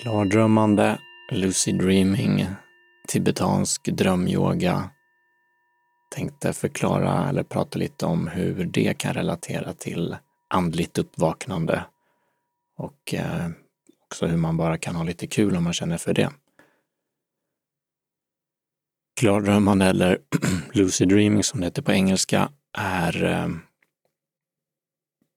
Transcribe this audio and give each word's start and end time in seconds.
Klardrömmande, 0.00 0.98
lucid 1.32 1.78
dreaming, 1.78 2.46
tibetansk 3.08 3.84
drömyoga. 3.84 4.90
Tänkte 6.14 6.52
förklara 6.52 7.28
eller 7.28 7.42
prata 7.42 7.78
lite 7.78 8.06
om 8.06 8.28
hur 8.28 8.64
det 8.64 8.98
kan 8.98 9.14
relatera 9.14 9.72
till 9.72 10.16
andligt 10.50 10.98
uppvaknande 10.98 11.84
och 12.76 13.14
eh, 13.14 13.48
också 14.04 14.26
hur 14.26 14.36
man 14.36 14.56
bara 14.56 14.78
kan 14.78 14.96
ha 14.96 15.04
lite 15.04 15.26
kul 15.26 15.56
om 15.56 15.64
man 15.64 15.72
känner 15.72 15.98
för 15.98 16.14
det. 16.14 16.30
Klardrömmande 19.20 19.86
eller 19.86 20.18
lucid 20.72 21.08
dreaming 21.08 21.42
som 21.42 21.60
det 21.60 21.66
heter 21.66 21.82
på 21.82 21.92
engelska 21.92 22.48
är 22.78 23.24
eh, 23.24 23.48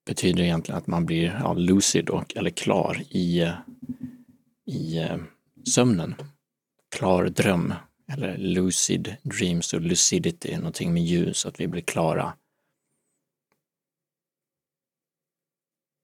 betyder 0.05 0.43
egentligen 0.43 0.77
att 0.77 0.87
man 0.87 1.05
blir 1.05 1.39
ja, 1.43 1.53
lucid 1.53 2.09
och, 2.09 2.37
eller 2.37 2.49
klar 2.49 3.01
i, 3.09 3.41
eh, 3.41 3.53
i 4.67 4.97
eh, 4.97 5.17
sömnen. 5.75 6.15
Klar 6.95 7.25
dröm 7.25 7.73
eller 8.11 8.37
lucid 8.37 9.15
dreams 9.23 9.73
och 9.73 9.81
lucidity, 9.81 10.57
någonting 10.57 10.93
med 10.93 11.03
ljus, 11.03 11.45
att 11.45 11.59
vi 11.59 11.67
blir 11.67 11.81
klara. 11.81 12.33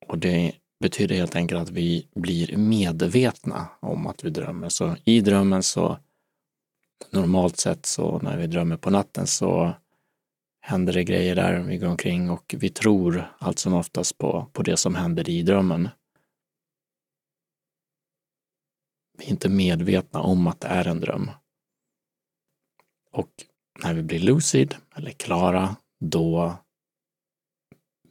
Och 0.07 0.17
det 0.17 0.55
betyder 0.79 1.15
helt 1.15 1.35
enkelt 1.35 1.61
att 1.61 1.69
vi 1.69 2.07
blir 2.15 2.57
medvetna 2.57 3.67
om 3.79 4.07
att 4.07 4.23
vi 4.23 4.29
drömmer. 4.29 4.69
Så 4.69 4.95
i 5.05 5.21
drömmen 5.21 5.63
så 5.63 5.99
normalt 7.11 7.57
sett 7.57 7.85
så 7.85 8.19
när 8.19 8.37
vi 8.37 8.47
drömmer 8.47 8.77
på 8.77 8.89
natten 8.89 9.27
så 9.27 9.73
händer 10.61 10.93
det 10.93 11.03
grejer 11.03 11.35
där, 11.35 11.59
vi 11.59 11.77
går 11.77 11.87
omkring 11.87 12.29
och 12.29 12.55
vi 12.57 12.69
tror 12.69 13.35
allt 13.39 13.59
som 13.59 13.73
oftast 13.73 14.17
på, 14.17 14.49
på 14.53 14.63
det 14.63 14.77
som 14.77 14.95
händer 14.95 15.29
i 15.29 15.41
drömmen. 15.41 15.89
Vi 19.23 19.27
är 19.27 19.31
inte 19.31 19.49
medvetna 19.49 20.19
om 20.19 20.47
att 20.47 20.59
det 20.59 20.67
är 20.67 20.87
en 20.87 20.99
dröm. 20.99 21.31
Och 23.11 23.29
när 23.83 23.93
vi 23.93 24.03
blir 24.03 24.19
lucid 24.19 24.75
eller 24.95 25.11
klara, 25.11 25.75
då 25.99 26.55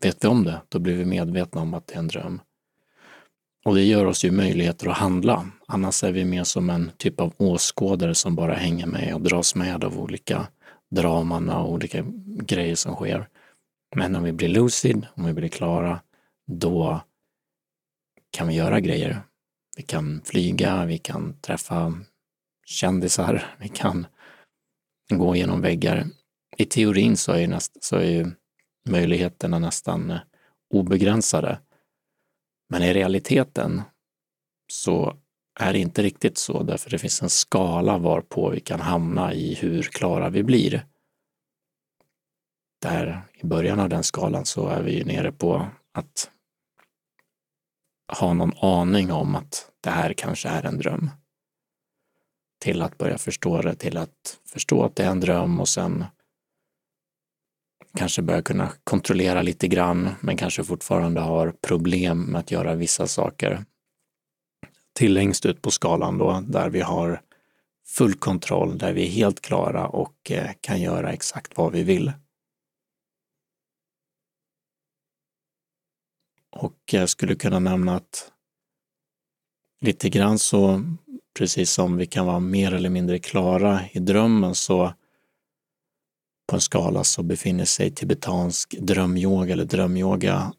vet 0.03 0.25
vi 0.25 0.29
om 0.29 0.45
det. 0.45 0.63
Då 0.69 0.79
blir 0.79 0.97
vi 0.97 1.05
medvetna 1.05 1.61
om 1.61 1.75
att 1.75 1.87
det 1.87 1.95
är 1.95 1.99
en 1.99 2.09
dröm. 2.09 2.41
Och 3.65 3.75
det 3.75 3.85
gör 3.85 4.07
oss 4.07 4.25
ju 4.25 4.31
möjligheter 4.31 4.89
att 4.89 4.97
handla. 4.97 5.51
Annars 5.67 6.05
är 6.05 6.13
vi 6.13 6.25
mer 6.25 6.45
som 6.45 6.71
en 6.71 6.91
typ 6.97 7.21
av 7.21 7.35
åskådare 7.37 8.15
som 8.15 8.35
bara 8.35 8.55
hänger 8.55 8.87
med 8.87 9.15
och 9.15 9.21
dras 9.21 9.55
med 9.55 9.85
av 9.85 10.01
olika 10.01 10.49
draman 10.91 11.51
och 11.51 11.73
olika 11.73 12.05
grejer 12.27 12.75
som 12.75 12.95
sker. 12.95 13.29
Men 13.97 14.17
om 14.17 14.23
vi 14.23 14.33
blir 14.33 14.49
lucid, 14.49 15.07
om 15.15 15.25
vi 15.25 15.33
blir 15.33 15.49
klara, 15.49 16.01
då 16.47 17.01
kan 18.31 18.49
vi 18.49 18.55
göra 18.55 18.81
grejer. 18.81 19.23
Vi 19.77 19.83
kan 19.83 20.23
flyga, 20.25 20.85
vi 20.85 20.99
kan 20.99 21.41
träffa 21.41 21.95
kändisar, 22.67 23.55
vi 23.59 23.69
kan 23.69 24.07
gå 25.09 25.37
genom 25.37 25.61
väggar. 25.61 26.07
I 26.57 26.65
teorin 26.65 27.17
så 27.17 27.33
är, 27.33 27.49
näst, 27.49 27.85
så 27.85 27.97
är 27.97 28.11
ju 28.11 28.31
möjligheterna 28.89 29.59
nästan 29.59 30.11
eh, 30.11 30.21
obegränsade. 30.75 31.61
Men 32.69 32.83
i 32.83 32.93
realiteten 32.93 33.83
så 34.73 35.17
är 35.61 35.73
det 35.73 35.79
inte 35.79 36.03
riktigt 36.03 36.39
så, 36.39 36.63
därför 36.63 36.91
det 36.91 36.99
finns 36.99 37.23
en 37.23 37.31
skala 37.31 37.99
varpå 37.99 38.51
vi 38.51 38.61
kan 38.61 38.81
hamna 38.81 39.35
i 39.35 39.55
hur 39.55 39.83
klara 39.83 40.31
vi 40.31 40.43
blir. 40.43 40.87
Där 42.83 43.23
i 43.35 43.47
början 43.47 43.81
av 43.81 43.89
den 43.89 44.03
skalan 44.03 44.45
så 44.45 44.69
är 44.69 44.83
vi 44.83 45.05
nere 45.05 45.33
på 45.33 45.67
att 45.93 46.32
ha 48.19 48.33
någon 48.33 48.53
aning 48.61 49.13
om 49.13 49.37
att 49.37 49.71
det 49.81 49.91
här 49.91 50.13
kanske 50.13 50.49
är 50.49 50.63
en 50.67 50.79
dröm. 50.79 51.11
Till 52.61 52.83
att 52.83 52.99
börja 52.99 53.19
förstå 53.19 53.63
det, 53.63 53.75
till 53.75 53.97
att 53.97 54.39
förstå 54.49 54.85
att 54.85 54.97
det 54.97 55.05
är 55.05 55.11
en 55.11 55.21
dröm 55.21 55.61
och 55.61 55.69
sen 55.69 56.05
kanske 57.95 58.23
börja 58.23 58.43
kunna 58.43 58.73
kontrollera 58.85 59.43
lite 59.43 59.69
grann, 59.69 60.11
men 60.21 60.37
kanske 60.37 60.65
fortfarande 60.65 61.21
har 61.21 61.55
problem 61.61 62.23
med 62.23 62.39
att 62.39 62.51
göra 62.51 62.75
vissa 62.75 63.07
saker 63.07 63.65
till 64.93 65.15
längst 65.15 65.47
ut 65.47 65.63
på 65.63 65.71
skalan 65.71 66.19
då, 66.19 66.45
där 66.47 66.71
vi 66.71 66.81
har 66.81 67.21
full 67.87 68.15
kontroll, 68.15 68.79
där 68.79 68.93
vi 68.93 69.07
är 69.07 69.11
helt 69.11 69.41
klara 69.41 69.89
och 69.89 70.31
eh, 70.31 70.51
kan 70.61 70.81
göra 70.81 71.13
exakt 71.13 71.57
vad 71.57 71.73
vi 71.73 71.83
vill. 71.83 72.13
Och 76.51 76.82
jag 77.01 77.09
skulle 77.09 77.35
kunna 77.35 77.59
nämna 77.59 77.97
att 77.97 78.33
lite 79.81 80.09
grann 80.09 80.39
så, 80.39 80.83
precis 81.39 81.71
som 81.71 81.97
vi 81.97 82.07
kan 82.07 82.27
vara 82.27 82.41
mer 82.41 82.75
eller 82.75 82.91
mindre 82.91 83.19
klara 83.19 83.81
i 83.93 83.99
drömmen, 83.99 84.55
så 84.55 84.93
på 86.49 86.57
en 86.57 86.61
skala 86.61 87.05
så 87.05 87.23
befinner 87.23 87.65
sig 87.65 87.91
tibetansk 87.91 88.75
drömyoga 88.81 89.53
eller 89.53 89.65
drömyoga 89.65 90.53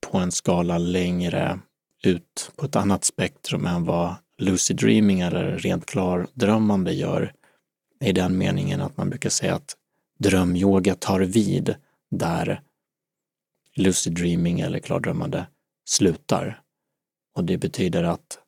på 0.00 0.18
en 0.18 0.32
skala 0.32 0.78
längre 0.78 1.60
ut 2.02 2.52
på 2.56 2.66
ett 2.66 2.76
annat 2.76 3.04
spektrum 3.04 3.66
än 3.66 3.84
vad 3.84 4.14
lucid 4.38 4.76
dreaming 4.76 5.20
eller 5.20 5.58
rent 5.58 5.86
klardrömmande 5.86 6.92
gör. 6.92 7.32
I 8.00 8.12
den 8.12 8.38
meningen 8.38 8.80
att 8.80 8.96
man 8.96 9.10
brukar 9.10 9.30
säga 9.30 9.54
att 9.54 9.76
drömyoga 10.18 10.94
tar 10.94 11.20
vid 11.20 11.74
där 12.10 12.62
lucid 13.76 14.14
dreaming 14.14 14.60
eller 14.60 14.78
klardrömmande 14.78 15.46
slutar. 15.88 16.62
Och 17.34 17.44
det 17.44 17.58
betyder 17.58 18.04
att 18.04 18.38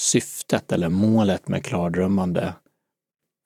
syftet 0.00 0.72
eller 0.72 0.88
målet 0.88 1.48
med 1.48 1.64
klardrömmande, 1.64 2.54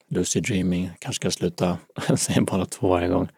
lucid 0.09 0.45
dreaming, 0.45 0.91
kanske 0.99 1.21
ska 1.21 1.31
sluta 1.31 1.79
säga 2.17 2.43
bara 2.43 2.67
två 2.67 2.89
varje 2.89 3.09
gång. 3.09 3.29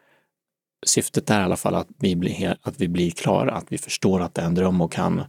Syftet 0.86 1.30
är 1.30 1.40
i 1.40 1.44
alla 1.44 1.56
fall 1.56 1.74
att 1.74 1.88
vi, 1.98 2.16
blir, 2.16 2.56
att 2.62 2.80
vi 2.80 2.88
blir 2.88 3.10
klara, 3.10 3.52
att 3.52 3.72
vi 3.72 3.78
förstår 3.78 4.20
att 4.20 4.34
det 4.34 4.42
är 4.42 4.46
en 4.46 4.54
dröm 4.54 4.80
och 4.80 4.92
kan 4.92 5.24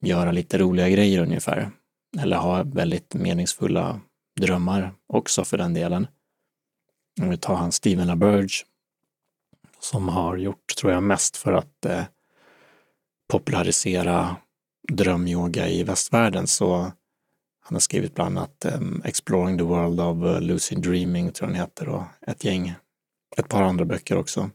göra 0.00 0.32
lite 0.32 0.58
roliga 0.58 0.88
grejer 0.88 1.22
ungefär. 1.22 1.70
Eller 2.18 2.36
ha 2.36 2.62
väldigt 2.62 3.14
meningsfulla 3.14 4.00
drömmar 4.40 4.94
också 5.06 5.44
för 5.44 5.58
den 5.58 5.74
delen. 5.74 6.06
Om 7.20 7.30
vi 7.30 7.36
tar 7.36 7.54
han 7.54 7.72
Steven 7.72 8.06
LaBerge 8.06 8.64
som 9.80 10.08
har 10.08 10.36
gjort, 10.36 10.76
tror 10.76 10.92
jag, 10.92 11.02
mest 11.02 11.36
för 11.36 11.52
att 11.52 11.84
eh, 11.84 12.04
popularisera 13.30 14.36
drömyoga 14.92 15.68
i 15.68 15.82
västvärlden 15.82 16.46
så 16.46 16.76
han 17.62 17.74
har 17.74 17.80
skrivit 17.80 18.14
bland 18.14 18.38
annat 18.38 18.66
um, 18.74 19.02
Exploring 19.04 19.58
the 19.58 19.64
World 19.64 20.00
of 20.00 20.24
eh, 20.24 20.40
Lucid 20.40 20.82
Dreaming, 20.82 21.32
tror 21.32 21.50
jag 21.50 21.54
den 21.54 21.60
heter, 21.60 21.88
och 21.88 22.02
ett 22.26 22.44
gäng, 22.44 22.74
ett 23.36 23.48
par 23.48 23.62
andra 23.62 23.84
böcker 23.84 24.16
också 24.16 24.50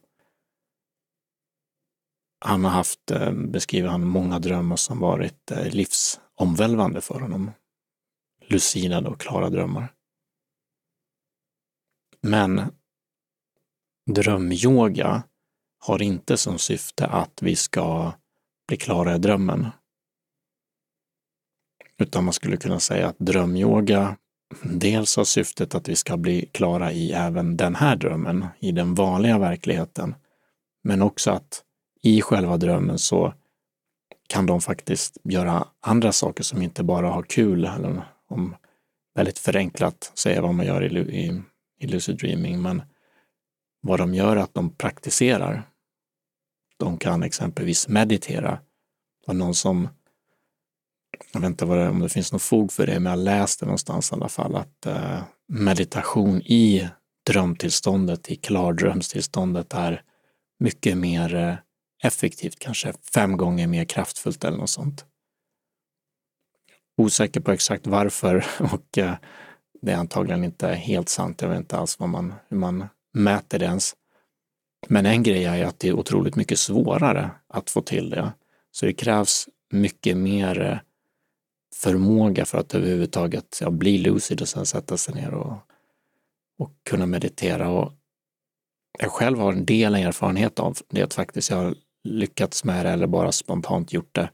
han 2.45 2.63
har 2.63 2.71
haft, 2.71 3.11
ehm, 3.11 3.51
beskriver 3.51 3.89
han, 3.89 4.07
många 4.07 4.39
drömmar 4.39 4.75
som 4.75 4.99
varit 4.99 5.51
eh, 5.51 5.67
livsomvälvande 5.67 7.01
för 7.01 7.19
honom. 7.19 7.51
Lucida 8.47 9.07
och 9.07 9.21
klara 9.21 9.49
drömmar. 9.49 9.93
Men 12.21 12.61
drömyoga 14.11 15.23
har 15.79 16.01
inte 16.01 16.37
som 16.37 16.59
syfte 16.59 17.07
att 17.07 17.41
vi 17.41 17.55
ska 17.55 18.13
bli 18.67 18.77
klara 18.77 19.15
i 19.15 19.17
drömmen. 19.17 19.67
Utan 21.97 22.23
man 22.23 22.33
skulle 22.33 22.57
kunna 22.57 22.79
säga 22.79 23.07
att 23.07 23.19
drömyoga 23.19 24.17
dels 24.63 25.17
har 25.17 25.23
syftet 25.23 25.75
att 25.75 25.89
vi 25.89 25.95
ska 25.95 26.17
bli 26.17 26.49
klara 26.51 26.91
i 26.91 27.11
även 27.11 27.57
den 27.57 27.75
här 27.75 27.95
drömmen, 27.95 28.45
i 28.59 28.71
den 28.71 28.95
vanliga 28.95 29.37
verkligheten, 29.37 30.15
men 30.83 31.01
också 31.01 31.31
att 31.31 31.63
i 32.01 32.21
själva 32.21 32.57
drömmen 32.57 32.99
så 32.99 33.33
kan 34.27 34.45
de 34.45 34.61
faktiskt 34.61 35.17
göra 35.23 35.67
andra 35.81 36.11
saker 36.11 36.43
som 36.43 36.61
inte 36.61 36.83
bara 36.83 37.09
har 37.09 37.23
kul, 37.23 37.65
eller 37.65 38.03
om 38.27 38.55
väldigt 39.15 39.39
förenklat 39.39 40.11
säga 40.13 40.41
vad 40.41 40.53
man 40.53 40.65
gör 40.65 40.83
i, 40.83 40.99
i, 40.99 41.41
i 41.79 41.87
lucid 41.87 42.17
dreaming, 42.17 42.61
men 42.61 42.81
vad 43.81 43.99
de 43.99 44.13
gör 44.13 44.35
är 44.35 44.41
att 44.41 44.53
de 44.53 44.69
praktiserar. 44.69 45.63
De 46.77 46.97
kan 46.97 47.23
exempelvis 47.23 47.87
meditera. 47.87 48.51
Det 48.51 49.27
var 49.27 49.33
någon 49.33 49.55
som, 49.55 49.89
jag 51.33 51.39
vet 51.39 51.47
inte 51.47 51.65
vad 51.65 51.77
det, 51.77 51.89
om 51.89 51.99
det 51.99 52.09
finns 52.09 52.31
något 52.31 52.41
fog 52.41 52.71
för 52.71 52.87
det, 52.87 52.99
men 52.99 53.09
jag 53.09 53.19
läste 53.19 53.65
någonstans 53.65 54.11
i 54.11 54.15
alla 54.15 54.29
fall 54.29 54.55
att 54.55 54.85
eh, 54.85 55.23
meditation 55.47 56.41
i 56.41 56.89
drömtillståndet, 57.25 58.31
i 58.31 58.35
klardrömstillståndet 58.35 59.73
är 59.73 60.01
mycket 60.59 60.97
mer 60.97 61.35
eh, 61.35 61.55
effektivt, 62.03 62.59
kanske 62.59 62.93
fem 63.13 63.37
gånger 63.37 63.67
mer 63.67 63.85
kraftfullt 63.85 64.43
eller 64.43 64.57
något 64.57 64.69
sånt. 64.69 65.05
Osäker 66.97 67.41
på 67.41 67.51
exakt 67.51 67.87
varför 67.87 68.45
och 68.73 68.97
eh, 68.97 69.15
det 69.81 69.91
är 69.91 69.97
antagligen 69.97 70.43
inte 70.43 70.67
helt 70.67 71.09
sant. 71.09 71.41
Jag 71.41 71.49
vet 71.49 71.57
inte 71.57 71.77
alls 71.77 71.99
vad 71.99 72.09
man, 72.09 72.33
hur 72.47 72.57
man 72.57 72.87
mäter 73.13 73.59
det 73.59 73.65
ens. 73.65 73.95
Men 74.87 75.05
en 75.05 75.23
grej 75.23 75.45
är 75.45 75.65
att 75.65 75.79
det 75.79 75.87
är 75.87 75.93
otroligt 75.93 76.35
mycket 76.35 76.59
svårare 76.59 77.31
att 77.47 77.69
få 77.69 77.81
till 77.81 78.09
det. 78.09 78.33
Så 78.71 78.85
det 78.85 78.93
krävs 78.93 79.49
mycket 79.71 80.17
mer 80.17 80.61
eh, 80.61 80.77
förmåga 81.75 82.45
för 82.45 82.57
att 82.57 82.75
överhuvudtaget 82.75 83.57
ja, 83.61 83.69
bli 83.69 83.97
lucid 83.97 84.41
och 84.41 84.47
sen 84.47 84.65
sätta 84.65 84.97
sig 84.97 85.15
ner 85.15 85.33
och, 85.33 85.57
och 86.57 86.71
kunna 86.83 87.05
meditera. 87.05 87.69
Och 87.69 87.93
jag 88.99 89.11
själv 89.11 89.39
har 89.39 89.53
en 89.53 89.65
del 89.65 89.95
erfarenhet 89.95 90.59
av 90.59 90.77
det, 90.89 91.01
att 91.01 91.13
faktiskt 91.13 91.49
jag 91.49 91.57
har 91.57 91.75
lyckats 92.03 92.63
med 92.63 92.85
det 92.85 92.91
eller 92.91 93.07
bara 93.07 93.31
spontant 93.31 93.93
gjort 93.93 94.15
det 94.15 94.29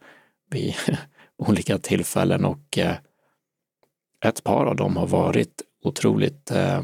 vid 0.50 0.76
olika 1.38 1.78
tillfällen 1.78 2.46
och 2.46 2.78
eh, 2.78 2.96
ett 4.26 4.44
par 4.44 4.66
av 4.66 4.76
dem 4.76 4.98
har 4.98 5.08
varit 5.08 5.62
otroligt 5.84 6.52
eh, 6.52 6.82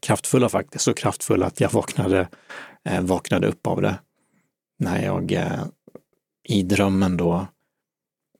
kraftfulla 0.00 0.48
faktiskt, 0.48 0.84
så 0.84 0.94
kraftfulla 0.94 1.46
att 1.46 1.60
jag 1.60 1.70
vaknade, 1.70 2.28
eh, 2.84 3.00
vaknade 3.00 3.46
upp 3.46 3.66
av 3.66 3.82
det. 3.82 3.98
När 4.78 5.04
jag 5.04 5.32
eh, 5.32 5.64
i 6.48 6.62
drömmen 6.62 7.16
då, 7.16 7.46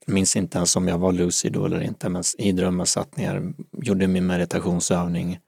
minns 0.07 0.35
inte 0.35 0.57
ens 0.57 0.75
om 0.75 0.87
jag 0.87 0.97
var 0.97 1.11
lucid 1.11 1.53
då 1.53 1.65
eller 1.65 1.81
inte, 1.81 2.09
men 2.09 2.23
i 2.37 2.51
drömmen 2.51 2.85
satt 2.85 3.17
ner, 3.17 3.53
gjorde 3.71 4.07
min 4.07 4.27
meditationsövning, 4.27 5.39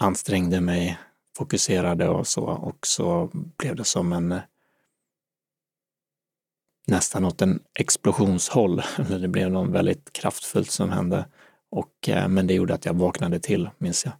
ansträngde 0.00 0.60
mig, 0.60 0.98
fokuserade 1.36 2.08
och 2.08 2.26
så 2.26 2.44
och 2.44 2.86
så 2.86 3.30
blev 3.32 3.76
det 3.76 3.84
som 3.84 4.12
en 4.12 4.40
nästan 6.88 7.24
åt 7.24 7.42
en 7.42 7.60
explosionshåll. 7.74 8.82
Det 9.08 9.28
blev 9.28 9.50
något 9.50 9.70
väldigt 9.70 10.12
kraftfullt 10.12 10.70
som 10.70 10.90
hände. 10.90 11.26
Och, 11.70 12.08
eh, 12.08 12.28
men 12.28 12.46
det 12.46 12.54
gjorde 12.54 12.74
att 12.74 12.84
jag 12.84 12.94
vaknade 12.94 13.40
till, 13.40 13.70
minns 13.78 14.04
jag. 14.04 14.14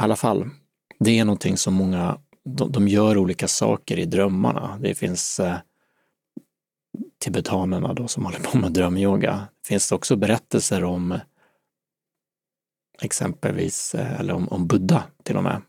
I 0.00 0.02
alla 0.02 0.16
fall, 0.16 0.50
det 0.98 1.18
är 1.18 1.24
någonting 1.24 1.56
som 1.56 1.74
många, 1.74 2.18
de, 2.44 2.72
de 2.72 2.88
gör 2.88 3.18
olika 3.18 3.48
saker 3.48 3.98
i 3.98 4.04
drömmarna. 4.04 4.78
Det 4.80 4.94
finns 4.94 5.40
eh, 5.40 5.56
tibetanerna 7.18 7.94
då 7.94 8.08
som 8.08 8.24
håller 8.24 8.38
på 8.38 8.58
med 8.58 8.72
drömyoga. 8.72 9.48
Det 9.62 9.68
finns 9.68 9.92
också 9.92 10.16
berättelser 10.16 10.84
om 10.84 11.18
exempelvis, 13.02 13.94
eh, 13.94 14.20
eller 14.20 14.34
om, 14.34 14.48
om 14.48 14.66
Buddha 14.66 15.02
till 15.22 15.36
och 15.36 15.42
med. 15.44 15.62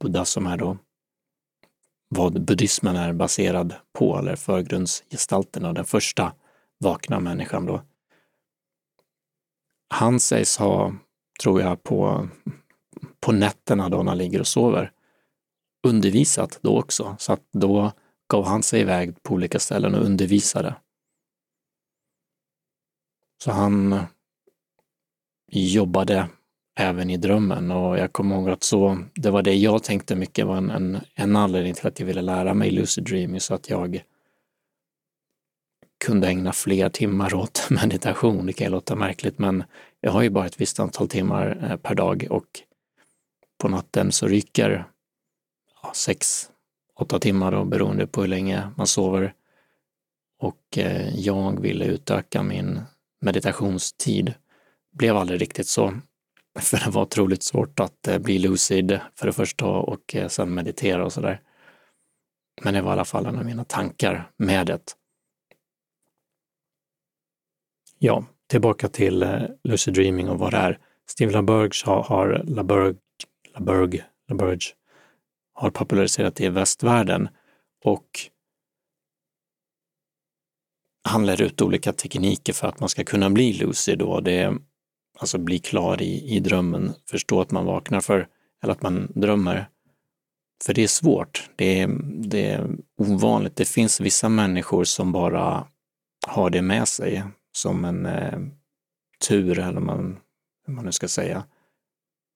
Buddha 0.00 0.24
som 0.24 0.46
är 0.46 0.56
då 0.56 0.78
vad 2.08 2.44
buddhismen 2.44 2.96
är 2.96 3.12
baserad 3.12 3.74
på, 3.92 4.18
eller 4.18 4.36
förgrundsgestalterna, 4.36 5.72
den 5.72 5.84
första 5.84 6.32
vakna 6.78 7.20
människan 7.20 7.66
då. 7.66 7.82
Han 9.88 10.20
sägs 10.20 10.56
ha, 10.56 10.94
tror 11.42 11.60
jag, 11.60 11.82
på, 11.82 12.28
på 13.26 13.32
nätterna 13.32 13.88
då 13.88 13.96
när 14.02 14.10
han 14.10 14.18
ligger 14.18 14.40
och 14.40 14.46
sover, 14.46 14.92
undervisat 15.86 16.58
då 16.62 16.78
också. 16.78 17.16
Så 17.18 17.32
att 17.32 17.42
då 17.52 17.92
gav 18.28 18.44
han 18.44 18.62
sig 18.62 18.80
iväg 18.80 19.22
på 19.22 19.34
olika 19.34 19.58
ställen 19.58 19.94
och 19.94 20.04
undervisade. 20.04 20.74
Så 23.44 23.50
han 23.50 23.92
eh, 23.92 24.04
jobbade 25.52 26.28
även 26.78 27.10
i 27.10 27.16
drömmen 27.16 27.70
och 27.70 27.98
jag 27.98 28.12
kommer 28.12 28.36
ihåg 28.36 28.50
att 28.50 28.62
så, 28.62 28.98
det 29.14 29.30
var 29.30 29.42
det 29.42 29.54
jag 29.54 29.82
tänkte 29.82 30.16
mycket 30.16 30.46
var 30.46 30.56
en, 30.56 30.70
en, 30.70 30.98
en 31.14 31.36
anledning 31.36 31.74
till 31.74 31.86
att 31.86 32.00
jag 32.00 32.06
ville 32.06 32.22
lära 32.22 32.54
mig 32.54 32.70
lucid 32.70 33.04
dreaming 33.04 33.40
så 33.40 33.54
att 33.54 33.70
jag 33.70 34.02
kunde 36.04 36.28
ägna 36.28 36.52
fler 36.52 36.88
timmar 36.88 37.34
åt 37.34 37.66
meditation. 37.70 38.46
Det 38.46 38.52
kan 38.52 38.66
ju 38.66 38.70
låta 38.70 38.96
märkligt 38.96 39.38
men 39.38 39.64
jag 40.00 40.12
har 40.12 40.22
ju 40.22 40.30
bara 40.30 40.46
ett 40.46 40.60
visst 40.60 40.80
antal 40.80 41.08
timmar 41.08 41.68
eh, 41.70 41.76
per 41.76 41.94
dag 41.94 42.26
och 42.30 42.62
på 43.58 43.68
natten 43.68 44.12
så 44.12 44.28
ryker 44.28 44.84
ja, 45.82 45.92
sex, 45.94 46.50
åtta 46.94 47.18
timmar 47.18 47.52
då, 47.52 47.64
beroende 47.64 48.06
på 48.06 48.20
hur 48.20 48.28
länge 48.28 48.70
man 48.76 48.86
sover. 48.86 49.34
Och 50.38 50.78
eh, 50.78 51.18
jag 51.18 51.60
ville 51.60 51.84
utöka 51.84 52.42
min 52.42 52.80
meditationstid. 53.20 54.34
Blev 54.92 55.16
aldrig 55.16 55.40
riktigt 55.40 55.68
så. 55.68 55.94
För 56.58 56.84
det 56.84 56.90
var 56.90 57.02
otroligt 57.02 57.42
svårt 57.42 57.80
att 57.80 58.08
eh, 58.08 58.18
bli 58.18 58.38
lucid 58.38 59.00
för 59.14 59.26
det 59.26 59.32
första 59.32 59.66
och 59.66 60.14
eh, 60.14 60.28
sen 60.28 60.54
meditera 60.54 61.04
och 61.04 61.12
sådär. 61.12 61.40
Men 62.62 62.74
det 62.74 62.82
var 62.82 62.90
i 62.90 62.92
alla 62.92 63.04
fall 63.04 63.26
en 63.26 63.38
av 63.38 63.44
mina 63.44 63.64
tankar 63.64 64.30
med 64.36 64.66
det. 64.66 64.94
Ja, 67.98 68.24
tillbaka 68.46 68.88
till 68.88 69.22
eh, 69.22 69.42
lucid 69.64 69.94
dreaming 69.94 70.28
och 70.28 70.38
vad 70.38 70.52
det 70.52 70.56
är. 70.56 70.78
Steve 71.06 71.32
LaBerge 71.32 71.70
har, 71.84 72.02
har, 72.02 72.42
LaBerge, 72.44 72.94
LaBerge, 73.58 74.04
LaBerge 74.28 74.72
har 75.54 75.70
populariserat 75.70 76.36
det 76.36 76.44
i 76.44 76.48
västvärlden 76.48 77.28
och 77.84 78.08
han 81.08 81.26
lär 81.26 81.42
ut 81.42 81.62
olika 81.62 81.92
tekniker 81.92 82.52
för 82.52 82.68
att 82.68 82.80
man 82.80 82.88
ska 82.88 83.04
kunna 83.04 83.30
bli 83.30 83.52
lucid 83.52 83.98
då, 83.98 84.20
det 84.20 84.58
alltså 85.18 85.38
bli 85.38 85.58
klar 85.58 86.02
i, 86.02 86.36
i 86.36 86.40
drömmen, 86.40 86.92
förstå 87.10 87.40
att 87.40 87.50
man 87.50 87.64
vaknar 87.64 88.00
för, 88.00 88.28
eller 88.62 88.72
att 88.72 88.82
man 88.82 89.12
drömmer. 89.14 89.68
För 90.64 90.74
det 90.74 90.82
är 90.82 90.88
svårt, 90.88 91.50
det 91.56 91.80
är, 91.80 91.88
det 92.28 92.50
är 92.50 92.76
ovanligt. 92.98 93.56
Det 93.56 93.64
finns 93.64 94.00
vissa 94.00 94.28
människor 94.28 94.84
som 94.84 95.12
bara 95.12 95.66
har 96.26 96.50
det 96.50 96.62
med 96.62 96.88
sig 96.88 97.22
som 97.52 97.84
en 97.84 98.06
eh, 98.06 98.38
tur, 99.28 99.58
eller 99.58 99.80
man, 99.80 100.18
hur 100.66 100.74
man 100.74 100.84
nu 100.84 100.92
ska 100.92 101.08
säga. 101.08 101.44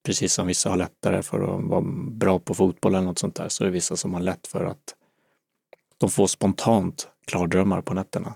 Precis 0.02 0.32
som 0.32 0.46
vissa 0.46 0.70
har 0.70 0.76
lättare 0.76 1.22
för 1.22 1.40
att 1.40 1.64
vara 1.64 1.80
bra 2.10 2.38
på 2.38 2.54
fotboll 2.54 2.94
eller 2.94 3.06
något 3.06 3.18
sånt 3.18 3.34
där, 3.34 3.48
så 3.48 3.64
är 3.64 3.66
det 3.66 3.72
vissa 3.72 3.96
som 3.96 4.14
har 4.14 4.20
lätt 4.20 4.46
för 4.46 4.64
att 4.64 4.94
de 5.98 6.10
får 6.10 6.26
spontant 6.26 7.08
klardrömmar 7.24 7.82
på 7.82 7.94
nätterna. 7.94 8.34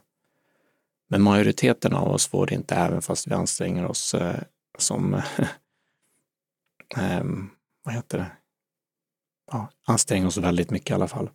Men 1.08 1.22
majoriteten 1.22 1.94
av 1.94 2.08
oss 2.08 2.26
får 2.26 2.46
det 2.46 2.54
inte, 2.54 2.74
även 2.74 3.02
fast 3.02 3.26
vi 3.26 3.34
anstränger 3.34 3.86
oss 3.86 4.14
eh, 4.14 4.40
som, 4.78 5.14
eh, 6.96 7.24
vad 7.82 7.94
heter 7.94 8.18
det, 8.18 8.32
ja, 9.52 9.68
anstränger 9.84 10.26
oss 10.26 10.36
väldigt 10.36 10.70
mycket 10.70 10.90
i 10.90 10.94
alla 10.94 11.08
fall. 11.08 11.30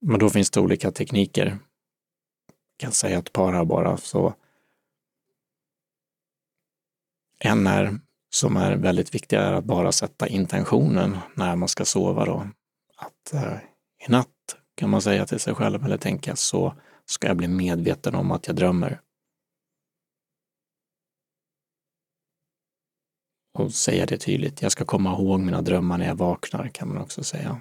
Men 0.00 0.18
då 0.18 0.30
finns 0.30 0.50
det 0.50 0.60
olika 0.60 0.90
tekniker. 0.90 1.46
Jag 1.46 1.58
kan 2.76 2.92
säga 2.92 3.18
ett 3.18 3.32
par 3.32 3.52
här 3.52 3.64
bara. 3.64 3.96
Så 3.96 4.34
en 7.44 7.66
är, 7.66 7.98
som 8.34 8.56
är 8.56 8.76
väldigt 8.76 9.14
viktig 9.14 9.36
är 9.36 9.52
att 9.52 9.64
bara 9.64 9.92
sätta 9.92 10.28
intentionen 10.28 11.18
när 11.34 11.56
man 11.56 11.68
ska 11.68 11.84
sova 11.84 12.24
då. 12.24 12.48
Att 12.96 13.32
eh, 13.32 13.56
i 14.06 14.10
natt 14.10 14.56
kan 14.74 14.90
man 14.90 15.02
säga 15.02 15.26
till 15.26 15.40
sig 15.40 15.54
själv 15.54 15.84
eller 15.84 15.96
tänka 15.96 16.36
så 16.36 16.74
ska 17.06 17.28
jag 17.28 17.36
bli 17.36 17.48
medveten 17.48 18.14
om 18.14 18.30
att 18.30 18.46
jag 18.46 18.56
drömmer. 18.56 19.00
Och 23.58 23.72
säga 23.72 24.06
det 24.06 24.18
tydligt. 24.18 24.62
Jag 24.62 24.72
ska 24.72 24.84
komma 24.84 25.12
ihåg 25.12 25.40
mina 25.40 25.62
drömmar 25.62 25.98
när 25.98 26.06
jag 26.06 26.14
vaknar, 26.14 26.68
kan 26.68 26.88
man 26.88 26.98
också 26.98 27.24
säga. 27.24 27.60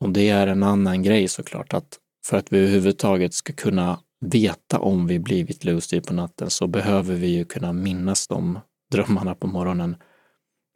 Och 0.00 0.10
det 0.10 0.28
är 0.28 0.46
en 0.46 0.62
annan 0.62 1.02
grej 1.02 1.28
såklart, 1.28 1.74
att 1.74 1.98
för 2.26 2.36
att 2.36 2.52
vi 2.52 2.58
överhuvudtaget 2.58 3.34
ska 3.34 3.52
kunna 3.52 4.00
veta 4.24 4.78
om 4.78 5.06
vi 5.06 5.18
blivit 5.18 5.64
lucid 5.64 6.06
på 6.06 6.14
natten 6.14 6.50
så 6.50 6.66
behöver 6.66 7.14
vi 7.14 7.26
ju 7.26 7.44
kunna 7.44 7.72
minnas 7.72 8.28
de 8.28 8.58
drömmarna 8.90 9.34
på 9.34 9.46
morgonen. 9.46 9.96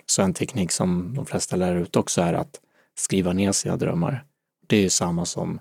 Så 0.07 0.23
en 0.23 0.35
teknik 0.35 0.73
som 0.73 1.15
de 1.15 1.27
flesta 1.27 1.57
lär 1.57 1.77
ut 1.77 1.97
också 1.97 2.21
är 2.21 2.33
att 2.35 2.61
skriva 2.95 3.33
ner 3.33 3.53
sina 3.53 3.77
drömmar. 3.77 4.25
Det 4.67 4.77
är 4.77 4.81
ju 4.81 4.91
samma 4.91 5.25
som 5.25 5.61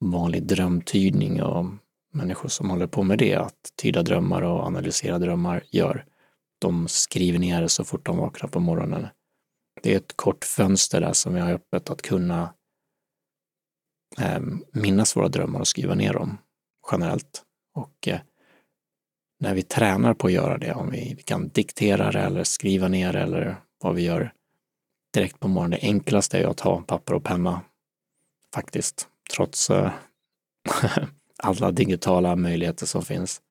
vanlig 0.00 0.42
drömtydning 0.42 1.42
och 1.42 1.66
människor 2.12 2.48
som 2.48 2.70
håller 2.70 2.86
på 2.86 3.02
med 3.02 3.18
det, 3.18 3.34
att 3.34 3.72
tyda 3.76 4.02
drömmar 4.02 4.42
och 4.42 4.66
analysera 4.66 5.18
drömmar 5.18 5.62
gör. 5.70 6.04
De 6.58 6.88
skriver 6.88 7.38
ner 7.38 7.62
det 7.62 7.68
så 7.68 7.84
fort 7.84 8.06
de 8.06 8.16
vaknar 8.16 8.48
på 8.48 8.60
morgonen. 8.60 9.06
Det 9.82 9.92
är 9.92 9.96
ett 9.96 10.16
kort 10.16 10.44
fönster 10.44 11.00
där 11.00 11.12
som 11.12 11.34
vi 11.34 11.40
har 11.40 11.52
öppet 11.52 11.90
att 11.90 12.02
kunna 12.02 12.54
eh, 14.18 14.40
minnas 14.72 15.16
våra 15.16 15.28
drömmar 15.28 15.60
och 15.60 15.68
skriva 15.68 15.94
ner 15.94 16.12
dem 16.12 16.38
generellt. 16.92 17.42
Och 17.74 18.08
eh, 18.08 18.20
när 19.38 19.54
vi 19.54 19.62
tränar 19.62 20.14
på 20.14 20.26
att 20.26 20.32
göra 20.32 20.58
det, 20.58 20.72
om 20.72 20.90
vi, 20.90 21.14
vi 21.16 21.22
kan 21.22 21.48
diktera 21.48 22.12
det 22.12 22.20
eller 22.20 22.44
skriva 22.44 22.88
ner 22.88 23.12
det 23.12 23.20
eller 23.20 23.56
vad 23.82 23.94
vi 23.94 24.02
gör 24.02 24.32
direkt 25.12 25.40
på 25.40 25.48
morgonen. 25.48 25.78
Det 25.80 25.86
enklaste 25.86 26.38
är 26.38 26.46
att 26.46 26.60
ha 26.60 26.82
papper 26.82 27.14
och 27.14 27.24
penna 27.24 27.60
faktiskt, 28.54 29.08
trots 29.34 29.70
eh, 29.70 29.92
alla 31.38 31.70
digitala 31.70 32.36
möjligheter 32.36 32.86
som 32.86 33.02
finns. 33.02 33.42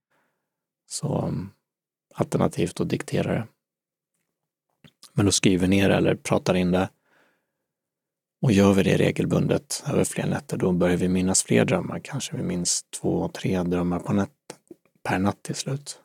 Så 0.90 1.26
um, 1.26 1.52
alternativt 2.14 2.80
att 2.80 2.90
diktera 2.90 3.34
det. 3.34 3.48
Men 5.14 5.26
då 5.26 5.32
skriver 5.32 5.68
ner 5.68 5.90
eller 5.90 6.16
pratar 6.16 6.56
in 6.56 6.72
det. 6.72 6.90
Och 8.42 8.52
gör 8.52 8.74
vi 8.74 8.84
det 8.84 8.98
regelbundet 8.98 9.84
över 9.88 10.04
fler 10.04 10.28
nätter, 10.28 10.58
då 10.58 10.72
börjar 10.72 10.98
vi 10.98 11.08
minnas 11.10 11.44
fler 11.44 11.66
drömmar. 11.66 12.00
Kanske 12.04 12.38
vi 12.38 12.44
minns 12.44 12.84
två, 12.84 13.28
tre 13.28 13.64
drömmar 13.64 14.00
på 14.00 14.14
natt, 14.14 14.30
per 15.04 15.20
natt 15.20 15.44
till 15.44 15.56
slut. 15.56 16.00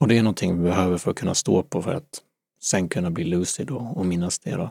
Och 0.00 0.08
det 0.08 0.18
är 0.18 0.22
någonting 0.22 0.56
vi 0.58 0.68
behöver 0.68 0.98
för 0.98 1.10
att 1.10 1.16
kunna 1.16 1.34
stå 1.34 1.62
på 1.62 1.82
för 1.82 1.94
att 1.94 2.22
sen 2.62 2.88
kunna 2.88 3.10
bli 3.10 3.24
lucid 3.24 3.70
och, 3.70 3.96
och 3.96 4.06
minnas 4.06 4.38
det. 4.38 4.56
Då. 4.56 4.70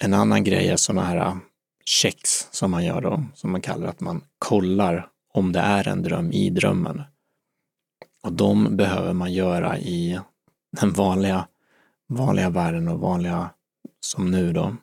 En 0.00 0.14
annan 0.14 0.44
grej 0.44 0.68
är 0.68 0.76
sådana 0.76 1.02
här 1.02 1.16
äh, 1.16 1.36
checks 1.84 2.48
som 2.50 2.70
man 2.70 2.84
gör 2.84 3.00
då, 3.00 3.24
som 3.34 3.52
man 3.52 3.60
kallar 3.60 3.88
att 3.88 4.00
man 4.00 4.24
kollar 4.38 5.08
om 5.32 5.52
det 5.52 5.60
är 5.60 5.88
en 5.88 6.02
dröm 6.02 6.32
i 6.32 6.50
drömmen. 6.50 7.02
Och 8.22 8.32
de 8.32 8.76
behöver 8.76 9.12
man 9.12 9.32
göra 9.32 9.78
i 9.78 10.20
den 10.80 10.92
vanliga, 10.92 11.46
vanliga 12.10 12.50
världen 12.50 12.88
och 12.88 13.00
vanliga 13.00 13.50
som 14.00 14.30
nu 14.30 14.52
då. 14.52 14.76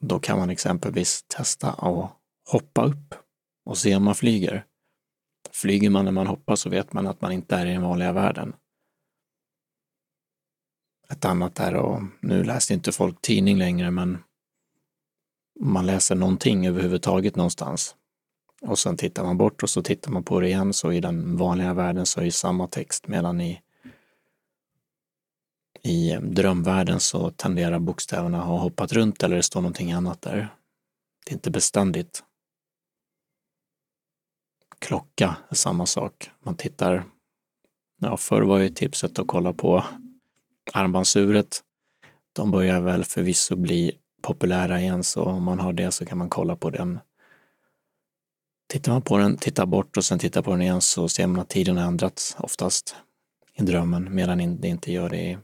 Då 0.00 0.20
kan 0.20 0.38
man 0.38 0.50
exempelvis 0.50 1.24
testa 1.28 1.70
att 1.70 2.10
hoppa 2.50 2.84
upp 2.84 3.14
och 3.64 3.78
se 3.78 3.96
om 3.96 4.04
man 4.04 4.14
flyger. 4.14 4.64
Flyger 5.52 5.90
man 5.90 6.04
när 6.04 6.12
man 6.12 6.26
hoppar 6.26 6.56
så 6.56 6.70
vet 6.70 6.92
man 6.92 7.06
att 7.06 7.20
man 7.20 7.32
inte 7.32 7.56
är 7.56 7.66
i 7.66 7.72
den 7.72 7.82
vanliga 7.82 8.12
världen. 8.12 8.52
Ett 11.08 11.24
annat 11.24 11.60
är, 11.60 11.74
och 11.74 12.02
nu 12.20 12.44
läser 12.44 12.74
inte 12.74 12.92
folk 12.92 13.20
tidning 13.20 13.58
längre, 13.58 13.90
men 13.90 14.18
man 15.60 15.86
läser 15.86 16.14
någonting 16.14 16.66
överhuvudtaget 16.66 17.36
någonstans 17.36 17.96
och 18.62 18.78
sen 18.78 18.96
tittar 18.96 19.24
man 19.24 19.38
bort 19.38 19.62
och 19.62 19.70
så 19.70 19.82
tittar 19.82 20.10
man 20.10 20.24
på 20.24 20.40
det 20.40 20.46
igen 20.46 20.72
så 20.72 20.92
i 20.92 21.00
den 21.00 21.36
vanliga 21.36 21.74
världen 21.74 22.06
så 22.06 22.20
är 22.20 22.24
det 22.24 22.32
samma 22.32 22.68
text 22.68 23.08
medan 23.08 23.40
i, 23.40 23.60
i 25.88 26.18
drömvärlden 26.22 27.00
så 27.00 27.30
tenderar 27.30 27.78
bokstäverna 27.78 28.40
att 28.40 28.46
ha 28.46 28.58
hoppat 28.58 28.92
runt 28.92 29.22
eller 29.22 29.36
det 29.36 29.42
står 29.42 29.60
någonting 29.60 29.92
annat 29.92 30.22
där. 30.22 30.54
Det 31.24 31.30
är 31.30 31.34
inte 31.34 31.50
beständigt. 31.50 32.24
Klocka 34.78 35.36
är 35.48 35.54
samma 35.54 35.86
sak. 35.86 36.30
Man 36.40 36.56
tittar, 36.56 37.04
ja 38.00 38.16
förr 38.16 38.42
var 38.42 38.58
ju 38.58 38.68
tipset 38.68 39.18
att 39.18 39.26
kolla 39.26 39.52
på 39.52 39.84
armbandsuret. 40.72 41.60
De 42.32 42.50
börjar 42.50 42.80
väl 42.80 43.04
förvisso 43.04 43.56
bli 43.56 43.92
populära 44.22 44.80
igen 44.80 45.04
så 45.04 45.24
om 45.24 45.42
man 45.42 45.60
har 45.60 45.72
det 45.72 45.92
så 45.92 46.06
kan 46.06 46.18
man 46.18 46.28
kolla 46.28 46.56
på 46.56 46.70
den 46.70 46.98
Tittar 48.68 48.92
man 48.92 49.02
på 49.02 49.18
den, 49.18 49.36
tittar 49.36 49.66
bort 49.66 49.96
och 49.96 50.04
sen 50.04 50.18
tittar 50.18 50.42
på 50.42 50.50
den 50.50 50.62
igen 50.62 50.80
så 50.80 51.08
ser 51.08 51.26
man 51.26 51.40
att 51.40 51.48
tiden 51.48 51.76
har 51.76 51.84
ändrats 51.86 52.36
oftast 52.38 52.96
i 53.54 53.62
drömmen 53.62 54.14
medan 54.14 54.60
det 54.60 54.68
inte 54.68 54.92
gör 54.92 55.08
det 55.08 55.20
i 55.20 55.38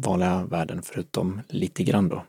vanliga 0.00 0.44
världen 0.44 0.82
förutom 0.82 1.42
lite 1.48 1.84
grann 1.84 2.08
då. 2.08 2.24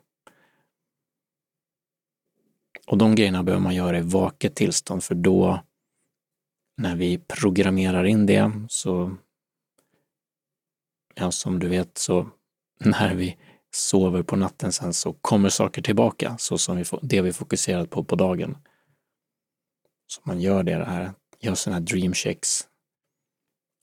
Och 2.88 2.98
de 2.98 3.16
grejerna 3.16 3.44
behöver 3.44 3.63
man 3.63 3.75
göra 3.75 3.98
i 3.98 4.01
vaket 4.01 4.56
tillstånd 4.56 5.04
för 5.04 5.16
då 5.16 5.60
när 6.78 6.96
vi 6.96 7.18
programmerar 7.18 8.04
in 8.04 8.25
det 8.25 8.51
så, 8.70 9.18
ja 11.16 11.32
som 11.32 11.60
du 11.60 11.68
vet 11.68 11.98
så 11.98 12.30
när 12.80 13.16
vi 13.16 13.38
sover 13.72 14.24
på 14.24 14.36
natten 14.36 14.72
sen 14.72 14.94
så 14.94 15.13
kommer 15.13 15.50
saker 15.50 15.82
tillbaka 15.82 16.38
så 16.38 16.58
som 16.58 16.78
vi, 16.78 16.84
det 17.01 17.22
vi 17.22 17.34
fokuserat 17.34 17.90
på 17.90 18.04
på 18.04 18.16
dagen. 18.16 18.58
Så 20.08 20.22
man 20.24 20.42
gör 20.42 20.63
det 20.63 20.86
här, 20.86 21.13
gör 21.40 21.56
sådana 21.56 21.80
här 21.80 21.86
dream 21.86 22.13
checks. 22.13 22.68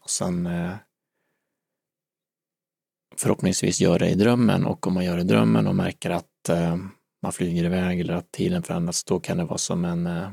Och 0.02 0.10
sen 0.10 0.46
eh, 0.46 0.76
förhoppningsvis 3.18 3.80
gör 3.80 3.98
det 3.98 4.10
i 4.10 4.14
drömmen 4.14 4.64
och 4.64 4.86
om 4.86 4.94
man 4.94 5.04
gör 5.04 5.16
det 5.16 5.22
i 5.22 5.24
drömmen 5.24 5.66
och 5.66 5.74
märker 5.74 6.10
att 6.10 6.48
eh, 6.48 6.76
man 7.22 7.32
flyger 7.32 7.64
iväg 7.64 8.00
eller 8.00 8.14
att 8.14 8.32
tiden 8.32 8.62
förändras, 8.62 9.04
då 9.04 9.20
kan 9.20 9.36
det 9.36 9.44
vara 9.44 9.58
som 9.58 9.84
en, 9.84 10.06
eh, 10.06 10.30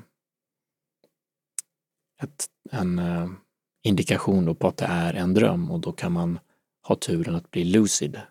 ett, 2.21 2.45
en 2.71 2.99
eh, 2.99 3.29
indikation 3.83 4.45
då 4.45 4.55
på 4.55 4.67
att 4.67 4.77
det 4.77 4.85
är 4.85 5.13
en 5.13 5.33
dröm 5.33 5.71
och 5.71 5.79
då 5.79 5.91
kan 5.91 6.11
man 6.11 6.39
ha 6.87 6.95
turen 6.95 7.35
att 7.35 7.51
bli 7.51 7.63
lucid, 7.63 8.21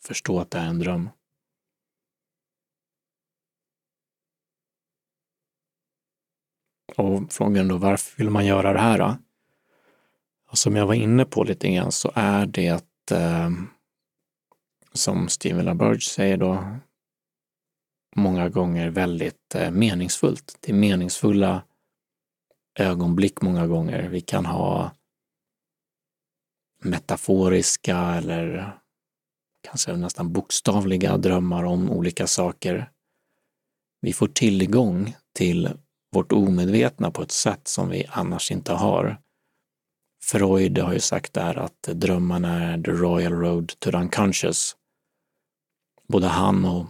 förstå 0.00 0.40
att 0.40 0.50
det 0.50 0.58
är 0.58 0.66
en 0.66 0.78
dröm. 0.78 1.08
Och 6.96 7.32
frågan 7.32 7.68
då, 7.68 7.76
varför 7.76 8.16
vill 8.16 8.30
man 8.30 8.46
göra 8.46 8.72
det 8.72 8.80
här? 8.80 8.98
Då? 8.98 9.16
Som 10.52 10.76
jag 10.76 10.86
var 10.86 10.94
inne 10.94 11.24
på 11.24 11.44
lite 11.44 11.74
grann 11.74 11.92
så 11.92 12.12
är 12.14 12.46
det 12.46 13.10
eh, 13.10 13.50
som 14.92 15.28
Steven 15.28 15.64
LaBerge 15.64 16.00
säger 16.00 16.36
då, 16.36 16.64
många 18.16 18.48
gånger 18.48 18.90
väldigt 18.90 19.54
eh, 19.54 19.70
meningsfullt. 19.70 20.58
Det 20.60 20.72
är 20.72 20.76
meningsfulla 20.76 21.62
ögonblick 22.78 23.42
många 23.42 23.66
gånger. 23.66 24.08
Vi 24.08 24.20
kan 24.20 24.46
ha 24.46 24.90
metaforiska 26.82 27.98
eller 27.98 28.78
kanske 29.62 29.96
nästan 29.96 30.32
bokstavliga 30.32 31.16
drömmar 31.16 31.64
om 31.64 31.90
olika 31.90 32.26
saker. 32.26 32.90
Vi 34.00 34.12
får 34.12 34.28
tillgång 34.28 35.16
till 35.34 35.70
vårt 36.12 36.32
omedvetna 36.32 37.10
på 37.10 37.22
ett 37.22 37.30
sätt 37.30 37.68
som 37.68 37.88
vi 37.88 38.06
annars 38.10 38.50
inte 38.50 38.72
har. 38.72 39.20
Freud 40.24 40.78
har 40.78 40.92
ju 40.92 41.00
sagt 41.00 41.32
där 41.32 41.58
att 41.58 41.82
drömmarna 41.82 42.72
är 42.72 42.82
the 42.82 42.90
royal 42.90 43.32
road 43.32 43.68
to 43.68 43.90
the 43.90 43.96
unconscious. 43.96 44.76
Både 46.10 46.26
han 46.26 46.64
och 46.64 46.86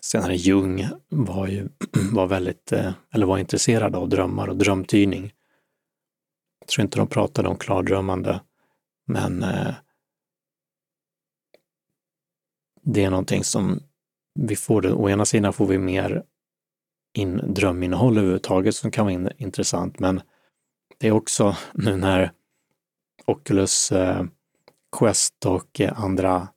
senare 0.00 0.36
Jung 0.36 0.88
var 1.08 1.46
ju 1.46 1.68
var 2.12 2.26
väldigt, 2.26 2.72
eh, 2.72 2.92
eller 3.12 3.26
var 3.26 3.38
intresserade 3.38 3.98
av 3.98 4.08
drömmar 4.08 4.48
och 4.48 4.56
drömtydning. 4.56 5.32
Jag 6.60 6.68
tror 6.68 6.82
inte 6.82 6.98
de 6.98 7.06
pratade 7.06 7.48
om 7.48 7.56
klardrömmande, 7.56 8.40
men 9.06 9.42
eh, 9.42 9.74
det 12.82 13.04
är 13.04 13.10
någonting 13.10 13.44
som 13.44 13.80
vi 14.34 14.56
får, 14.56 14.92
å 14.92 15.10
ena 15.10 15.24
sidan 15.24 15.52
får 15.52 15.66
vi 15.66 15.78
mer 15.78 16.22
in 17.14 17.54
dröminnehåll 17.54 18.18
överhuvudtaget 18.18 18.74
som 18.74 18.90
kan 18.90 19.06
vara 19.06 19.32
intressant. 19.36 19.98
Men 19.98 20.20
det 20.98 21.08
är 21.08 21.12
också 21.12 21.56
nu 21.72 21.96
när 21.96 22.32
Oculus 23.26 23.92
eh, 23.92 24.24
Quest 24.98 25.46
och 25.46 25.80
andra 25.80 26.48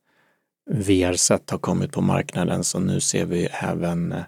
VR-sätt 0.71 1.49
har 1.49 1.57
kommit 1.57 1.91
på 1.91 2.01
marknaden 2.01 2.63
så 2.63 2.79
nu 2.79 2.99
ser 2.99 3.25
vi 3.25 3.45
även, 3.45 4.11
eh, 4.11 4.23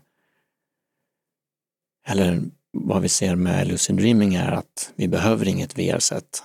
eller 2.08 2.42
vad 2.72 3.02
vi 3.02 3.10
ser 3.10 3.36
med 3.36 3.68
Lucid 3.68 3.96
Dreaming 3.96 4.36
är 4.36 4.52
att 4.52 4.94
vi 4.96 5.08
behöver 5.08 5.48
inget 5.48 5.80
VR-sätt. 5.80 6.44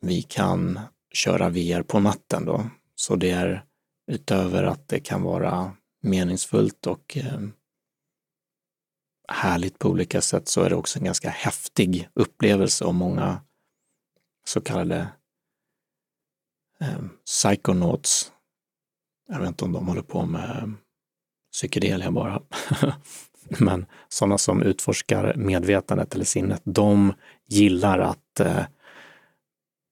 Vi 0.00 0.22
kan 0.22 0.80
köra 1.12 1.48
VR 1.48 1.82
på 1.82 2.00
natten 2.00 2.44
då, 2.44 2.70
så 2.94 3.16
det 3.16 3.30
är 3.30 3.64
utöver 4.06 4.62
att 4.62 4.88
det 4.88 5.00
kan 5.00 5.22
vara 5.22 5.72
meningsfullt 6.02 6.86
och 6.86 7.16
eh, 7.16 7.40
härligt 9.28 9.78
på 9.78 9.88
olika 9.88 10.20
sätt 10.20 10.48
så 10.48 10.62
är 10.62 10.70
det 10.70 10.76
också 10.76 10.98
en 10.98 11.04
ganska 11.04 11.30
häftig 11.30 12.08
upplevelse 12.14 12.84
och 12.84 12.94
många 12.94 13.40
så 14.44 14.60
kallade 14.60 15.08
eh, 16.80 16.98
psychonauts. 17.24 18.32
Jag 19.28 19.38
vet 19.38 19.48
inte 19.48 19.64
om 19.64 19.72
de 19.72 19.86
håller 19.86 20.02
på 20.02 20.26
med 20.26 20.74
psykedelia 21.52 22.10
bara. 22.10 22.42
Men 23.60 23.86
sådana 24.08 24.38
som 24.38 24.62
utforskar 24.62 25.34
medvetandet 25.36 26.14
eller 26.14 26.24
sinnet, 26.24 26.60
de 26.64 27.14
gillar 27.46 27.98
att 27.98 28.40
eh, 28.40 28.64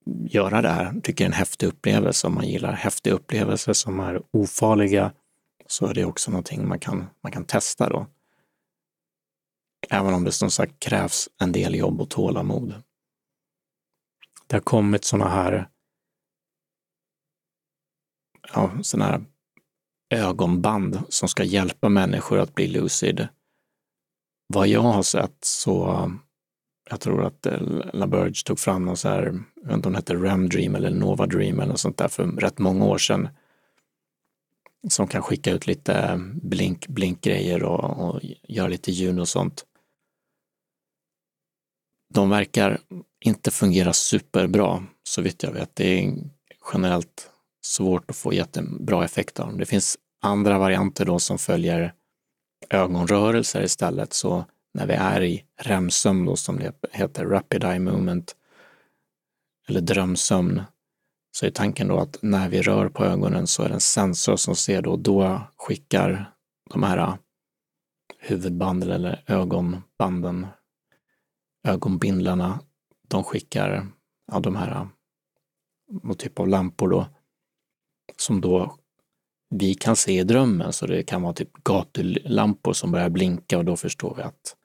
göra 0.07 0.63
det 0.63 0.69
här, 0.69 1.01
tycker 1.01 1.25
det 1.25 1.27
är 1.27 1.33
en 1.33 1.33
häftig 1.33 1.67
upplevelse. 1.67 2.27
Om 2.27 2.35
man 2.35 2.49
gillar 2.49 2.73
häftiga 2.73 3.15
upplevelser 3.15 3.73
som 3.73 4.01
är 4.01 4.23
ofarliga 4.31 5.13
så 5.67 5.87
är 5.87 5.95
det 5.95 6.05
också 6.05 6.31
någonting 6.31 6.69
man 6.69 6.79
kan, 6.79 7.07
man 7.23 7.33
kan 7.33 7.45
testa 7.45 7.89
då. 7.89 8.07
Även 9.91 10.15
om 10.15 10.25
det 10.25 10.33
som 10.33 10.51
sagt 10.51 10.81
krävs 10.81 11.29
en 11.41 11.53
del 11.53 11.75
jobb 11.75 12.01
och 12.01 12.11
tålamod. 12.11 12.75
Det 14.47 14.57
har 14.57 14.61
kommit 14.61 15.05
sådana 15.05 15.31
här, 15.31 15.69
ja, 18.53 18.73
sådana 18.83 19.11
här 19.11 19.25
ögonband 20.11 21.03
som 21.09 21.29
ska 21.29 21.45
hjälpa 21.45 21.89
människor 21.89 22.39
att 22.39 22.55
bli 22.55 22.67
lucid. 22.67 23.29
Vad 24.47 24.69
jag 24.69 24.81
har 24.81 25.03
sett 25.03 25.37
så, 25.41 26.11
jag 26.91 27.01
tror 27.01 27.25
att 27.25 27.47
eh, 27.47 27.61
LaBerge 27.93 28.35
tog 28.45 28.59
fram 28.59 28.85
någon 28.85 28.97
så 28.97 29.09
här, 29.09 29.45
jag 29.55 29.67
vet 29.67 29.77
inte 29.77 29.89
om 29.89 29.93
det 29.93 29.99
hette 29.99 30.15
REM 30.15 30.49
Dream 30.49 30.75
eller 30.75 30.91
Nova 30.91 31.27
Dream 31.27 31.61
eller 31.61 31.73
något 31.73 31.81
sånt 31.81 31.99
där 31.99 32.09
för 32.09 32.27
rätt 32.27 32.59
många 32.59 32.85
år 32.85 32.99
sedan 32.99 33.29
som 34.89 35.07
kan 35.07 35.23
skicka 35.23 35.53
ut 35.53 35.67
lite 35.67 36.21
blink, 36.43 36.87
blinkgrejer 36.89 37.63
och, 37.63 38.09
och 38.09 38.21
göra 38.49 38.69
lite 38.69 38.93
ljud 38.93 39.21
och 39.21 39.29
sånt 39.29 39.65
de 42.15 42.31
verkar 42.31 42.81
inte 43.25 43.51
fungera 43.51 43.93
superbra 43.93 44.85
så 45.03 45.23
vitt 45.23 45.43
jag 45.43 45.53
vet. 45.53 45.77
Det 45.77 45.85
är 45.85 46.15
generellt 46.73 47.31
svårt 47.65 48.11
att 48.11 48.17
få 48.17 48.33
jättebra 48.33 49.05
effekt 49.05 49.41
av 49.41 49.47
dem. 49.47 49.59
Det 49.59 49.67
finns 49.67 49.99
andra 50.23 50.59
varianter 50.59 51.05
då 51.05 51.19
som 51.19 51.39
följer 51.39 51.95
ögonrörelser 52.71 53.63
istället. 53.63 54.13
Så 54.13 54.45
när 54.75 54.87
vi 54.87 54.95
är 54.95 55.23
i 55.23 55.45
REM-sömn 55.61 56.25
då 56.25 56.37
som 56.37 56.59
det 56.59 56.73
heter, 56.93 57.25
Rapid 57.25 57.65
Eye 57.65 57.79
Movement, 57.79 58.37
eller 59.69 59.81
drömsömn, 59.81 60.63
så 61.33 61.47
är 61.47 61.51
tanken 61.51 61.89
då 61.89 61.99
att 61.99 62.19
när 62.23 62.49
vi 62.49 62.63
rör 62.63 62.89
på 62.89 63.05
ögonen 63.05 63.47
så 63.47 63.63
är 63.63 63.69
det 63.69 63.75
en 63.75 63.81
sensor 63.81 64.37
som 64.37 64.57
ser 64.57 64.83
då, 64.83 64.97
då 64.97 65.43
skickar 65.57 66.33
de 66.71 66.83
här 66.83 66.99
äh, 66.99 67.15
huvudbanden 68.19 68.91
eller 68.91 69.25
ögonbanden, 69.27 70.47
ögonbindlarna, 71.65 72.61
de 73.09 73.25
skickar 73.25 73.87
ja, 74.33 74.41
de 74.41 74.57
här 74.57 74.71
äh, 74.71 74.87
någon 76.03 76.17
typ 76.17 76.39
av 76.39 76.49
lampor 76.49 76.89
då, 76.89 77.07
som 78.17 78.41
då 78.41 78.77
vi 79.51 79.75
kan 79.75 79.97
se 79.97 80.21
i 80.21 80.25
drömmen. 80.25 80.73
Så 80.73 80.87
det 80.87 81.03
kan 81.03 81.23
vara 81.23 81.33
typ 81.33 81.53
gatulampor 81.53 82.73
som 82.73 82.93
börjar 82.93 83.09
blinka 83.09 83.59
och 83.59 83.65
då 83.65 83.77
förstår 83.77 84.15
vi 84.15 84.23
att 84.23 84.57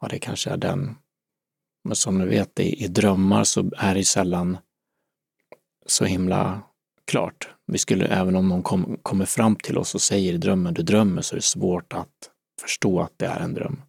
ja, 0.00 0.08
det 0.08 0.18
kanske 0.18 0.50
är 0.50 0.56
den. 0.56 0.94
Men 1.84 1.96
som 1.96 2.18
ni 2.18 2.26
vet, 2.26 2.60
i, 2.60 2.84
i 2.84 2.88
drömmar 2.88 3.44
så 3.44 3.70
är 3.76 3.94
det 3.94 4.04
sällan 4.04 4.58
så 5.86 6.04
himla 6.04 6.62
klart. 7.04 7.48
Vi 7.66 7.78
skulle, 7.78 8.06
även 8.06 8.36
om 8.36 8.48
någon 8.48 8.62
kom, 8.62 8.98
kommer 9.02 9.24
fram 9.24 9.56
till 9.56 9.78
oss 9.78 9.94
och 9.94 10.02
säger 10.02 10.32
i 10.32 10.38
drömmen, 10.38 10.74
du 10.74 10.82
drömmer, 10.82 11.22
så 11.22 11.34
är 11.34 11.36
det 11.36 11.42
svårt 11.42 11.92
att 11.92 12.30
förstå 12.60 13.00
att 13.00 13.12
det 13.16 13.26
är 13.26 13.40
en 13.40 13.54
dröm. 13.54 13.82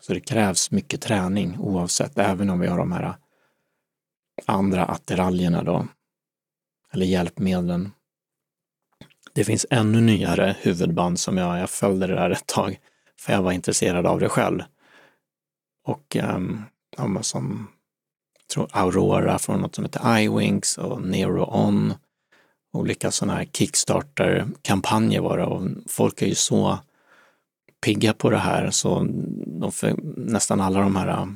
Så 0.00 0.12
det 0.12 0.20
krävs 0.20 0.70
mycket 0.70 1.00
träning 1.00 1.58
oavsett, 1.58 2.18
även 2.18 2.50
om 2.50 2.60
vi 2.60 2.66
har 2.66 2.78
de 2.78 2.92
här 2.92 3.14
andra 4.46 4.84
attiraljerna 4.84 5.62
då, 5.62 5.88
eller 6.92 7.06
hjälpmedlen. 7.06 7.92
Det 9.32 9.44
finns 9.44 9.66
ännu 9.70 10.00
nyare 10.00 10.56
huvudband 10.60 11.20
som 11.20 11.36
jag, 11.36 11.58
jag 11.58 11.70
följde 11.70 12.06
det 12.06 12.14
där 12.14 12.30
ett 12.30 12.46
tag, 12.46 12.78
för 13.20 13.32
jag 13.32 13.42
var 13.42 13.52
intresserad 13.52 14.06
av 14.06 14.20
det 14.20 14.28
själv. 14.28 14.60
Och 15.86 16.16
um, 16.16 16.64
som 17.22 17.68
tror 18.52 18.68
Aurora 18.72 19.38
från 19.38 19.60
något 19.60 19.74
som 19.74 19.84
heter 19.84 20.18
iWinks 20.18 20.78
och 20.78 21.02
Nero 21.02 21.44
On. 21.44 21.94
Olika 22.72 23.10
sådana 23.10 23.38
här 23.38 23.44
Kickstarter-kampanjer 23.44 25.20
var 25.20 25.38
det 25.38 25.44
och 25.44 25.62
folk 25.88 26.22
är 26.22 26.26
ju 26.26 26.34
så 26.34 26.78
pigga 27.84 28.12
på 28.12 28.30
det 28.30 28.38
här 28.38 28.70
så 28.70 29.06
de 29.46 29.72
nästan 30.16 30.60
alla 30.60 30.80
de 30.80 30.96
här, 30.96 31.28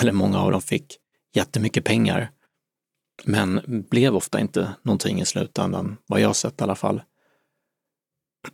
eller 0.00 0.12
många 0.12 0.38
av 0.38 0.50
dem 0.52 0.60
fick 0.60 0.96
jättemycket 1.34 1.84
pengar. 1.84 2.30
Men 3.24 3.60
blev 3.90 4.16
ofta 4.16 4.40
inte 4.40 4.74
någonting 4.82 5.20
i 5.20 5.24
slutändan, 5.24 5.96
vad 6.06 6.20
jag 6.20 6.36
sett 6.36 6.60
i 6.60 6.64
alla 6.64 6.74
fall. 6.74 7.02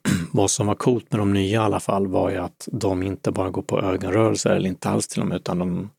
vad 0.33 0.51
som 0.51 0.67
var 0.67 0.75
coolt 0.75 1.13
med 1.13 1.21
de 1.21 1.33
nya 1.33 1.61
i 1.61 1.65
alla 1.65 1.81
fall 1.81 2.07
var 2.07 2.31
ju 2.31 2.37
att 2.37 2.69
de 2.73 3.03
inte 3.03 3.31
bara 3.31 3.51
går 3.51 3.63
på 3.63 3.81
ögonrörelser, 3.81 4.51
eller 4.51 4.69
inte 4.69 4.89
alls 4.89 5.09
till 5.09 5.21
och 5.21 5.29
med, 5.29 5.37
utan 5.37 5.59
de, 5.59 5.91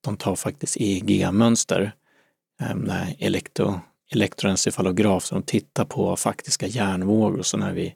de 0.00 0.16
tar 0.16 0.36
faktiskt 0.36 0.76
EEG-mönster, 0.76 1.92
eh, 2.60 3.10
elektro, 3.18 3.80
elektroencefalograf, 4.12 5.24
så 5.24 5.34
de 5.34 5.42
tittar 5.42 5.84
på 5.84 6.16
faktiska 6.16 6.66
hjärnvågor. 6.66 7.42
Så 7.42 7.56
när 7.56 7.72
vi, 7.72 7.94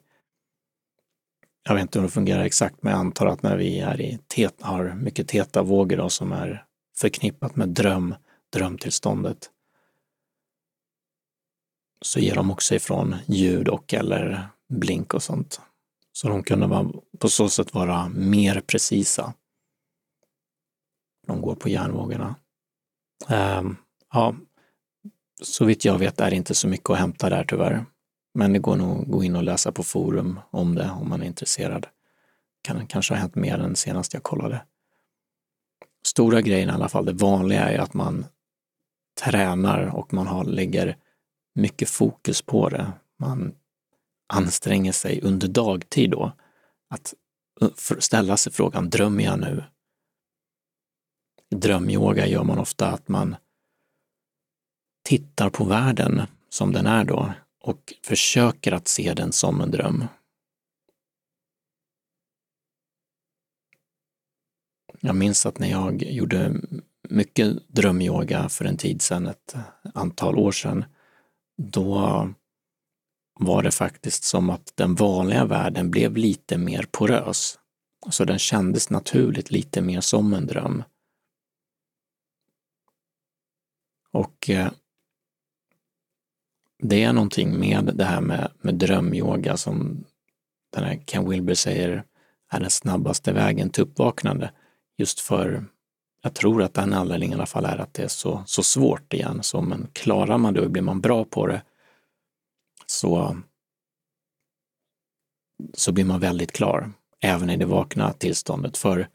jag 1.67 1.75
vet 1.75 1.81
inte 1.81 1.99
hur 1.99 2.05
det 2.05 2.11
fungerar 2.11 2.43
exakt, 2.43 2.75
men 2.81 2.91
jag 2.91 2.99
antar 2.99 3.25
att 3.25 3.43
när 3.43 3.57
vi 3.57 3.79
är 3.79 4.01
i 4.01 4.19
tet, 4.27 4.61
har 4.61 4.93
mycket 4.93 5.27
teta-vågor 5.27 5.97
då, 5.97 6.09
som 6.09 6.31
är 6.31 6.63
förknippat 6.97 7.55
med 7.55 7.69
dröm, 7.69 8.15
drömtillståndet, 8.53 9.49
så 12.01 12.19
ger 12.19 12.35
de 12.35 12.51
också 12.51 12.75
ifrån 12.75 13.15
ljud 13.25 13.67
och 13.67 13.93
eller 13.93 14.47
blink 14.69 15.13
och 15.13 15.23
sånt. 15.23 15.61
Så 16.11 16.29
de 16.29 16.43
kunde 16.43 16.67
vara, 16.67 16.91
på 17.19 17.29
så 17.29 17.49
sätt 17.49 17.73
vara 17.73 18.09
mer 18.09 18.61
precisa. 18.61 19.33
De 21.27 21.41
går 21.41 21.55
på 21.55 21.69
hjärnvågorna. 21.69 22.35
Um, 23.29 23.77
ja, 24.13 24.35
så 25.41 25.65
vitt 25.65 25.85
jag 25.85 25.97
vet 25.97 26.19
är 26.19 26.29
det 26.29 26.35
inte 26.35 26.55
så 26.55 26.67
mycket 26.67 26.89
att 26.89 26.97
hämta 26.97 27.29
där 27.29 27.43
tyvärr. 27.43 27.85
Men 28.33 28.53
det 28.53 28.59
går 28.59 28.75
nog 28.75 29.01
att 29.01 29.07
gå 29.07 29.23
in 29.23 29.35
och 29.35 29.43
läsa 29.43 29.71
på 29.71 29.83
forum 29.83 30.39
om 30.51 30.75
det 30.75 30.89
om 30.89 31.09
man 31.09 31.21
är 31.21 31.25
intresserad. 31.25 31.87
Kan 32.61 32.87
kanske 32.87 33.13
ha 33.13 33.19
hänt 33.19 33.35
mer 33.35 33.59
än 33.59 33.75
senast 33.75 34.13
jag 34.13 34.23
kollade. 34.23 34.61
Stora 36.07 36.41
grejen 36.41 36.69
i 36.69 36.71
alla 36.71 36.89
fall, 36.89 37.05
det 37.05 37.13
vanliga 37.13 37.69
är 37.69 37.79
att 37.79 37.93
man 37.93 38.25
tränar 39.21 39.95
och 39.95 40.13
man 40.13 40.27
har, 40.27 40.43
lägger 40.43 40.97
mycket 41.55 41.89
fokus 41.89 42.41
på 42.41 42.69
det. 42.69 42.91
Man 43.19 43.55
anstränger 44.33 44.91
sig 44.91 45.21
under 45.21 45.47
dagtid 45.47 46.11
då 46.11 46.31
att 46.89 47.13
eh, 47.61 47.69
ställa 47.99 48.37
sig 48.37 48.53
frågan, 48.53 48.89
drömmer 48.89 49.23
jag 49.23 49.39
nu? 49.39 49.63
Drömyoga 51.55 52.27
gör 52.27 52.43
man 52.43 52.59
ofta 52.59 52.87
att 52.87 53.07
man 53.07 53.35
tittar 55.03 55.49
på 55.49 55.63
världen 55.63 56.21
som 56.49 56.73
den 56.73 56.85
är 56.85 57.03
då 57.03 57.33
och 57.59 57.93
försöker 58.03 58.71
att 58.71 58.87
se 58.87 59.13
den 59.13 59.31
som 59.31 59.61
en 59.61 59.71
dröm. 59.71 60.03
Jag 64.99 65.15
minns 65.15 65.45
att 65.45 65.59
när 65.59 65.67
jag 65.67 66.03
gjorde 66.03 66.53
mycket 67.09 67.67
drömyoga 67.67 68.49
för 68.49 68.65
en 68.65 68.77
tid 68.77 69.01
sedan, 69.01 69.25
ett 69.25 69.55
antal 69.93 70.37
år 70.37 70.51
sedan, 70.51 70.85
då 71.57 72.29
var 73.39 73.63
det 73.63 73.71
faktiskt 73.71 74.23
som 74.23 74.49
att 74.49 74.71
den 74.75 74.95
vanliga 74.95 75.45
världen 75.45 75.91
blev 75.91 76.17
lite 76.17 76.57
mer 76.57 76.87
porös. 76.91 77.59
Så 78.09 78.25
den 78.25 78.39
kändes 78.39 78.89
naturligt 78.89 79.51
lite 79.51 79.81
mer 79.81 80.01
som 80.01 80.33
en 80.33 80.47
dröm. 80.47 80.83
Och 84.11 84.49
eh, 84.49 84.71
det 86.79 87.03
är 87.03 87.13
någonting 87.13 87.59
med 87.59 87.91
det 87.95 88.05
här 88.05 88.21
med, 88.21 88.51
med 88.61 88.75
drömyoga 88.75 89.57
som 89.57 90.05
den 90.71 90.83
här 90.83 91.01
Ken 91.05 91.29
Wilber 91.29 91.53
säger 91.53 92.03
är 92.49 92.59
den 92.59 92.69
snabbaste 92.69 93.33
vägen 93.33 93.69
till 93.69 93.83
uppvaknande. 93.83 94.51
Just 94.97 95.19
för, 95.19 95.65
jag 96.25 96.33
tror 96.33 96.63
att 96.63 96.73
den 96.73 96.93
anledningen 96.93 97.33
i 97.33 97.39
alla 97.39 97.45
fall 97.45 97.65
är 97.65 97.77
att 97.77 97.93
det 97.93 98.03
är 98.03 98.07
så, 98.07 98.43
så 98.45 98.63
svårt 98.63 99.13
igen. 99.13 99.43
Så 99.43 99.61
men 99.61 99.87
klarar 99.93 100.37
man 100.37 100.53
det 100.53 100.61
och 100.61 100.71
blir 100.71 100.81
man 100.81 101.01
bra 101.01 101.25
på 101.25 101.47
det 101.47 101.61
så, 102.85 103.37
så 105.73 105.91
blir 105.91 106.05
man 106.05 106.19
väldigt 106.19 106.51
klar, 106.51 106.91
även 107.19 107.49
i 107.49 107.57
det 107.57 107.65
vakna 107.65 108.13
tillståndet. 108.13 108.77
För 108.77 109.07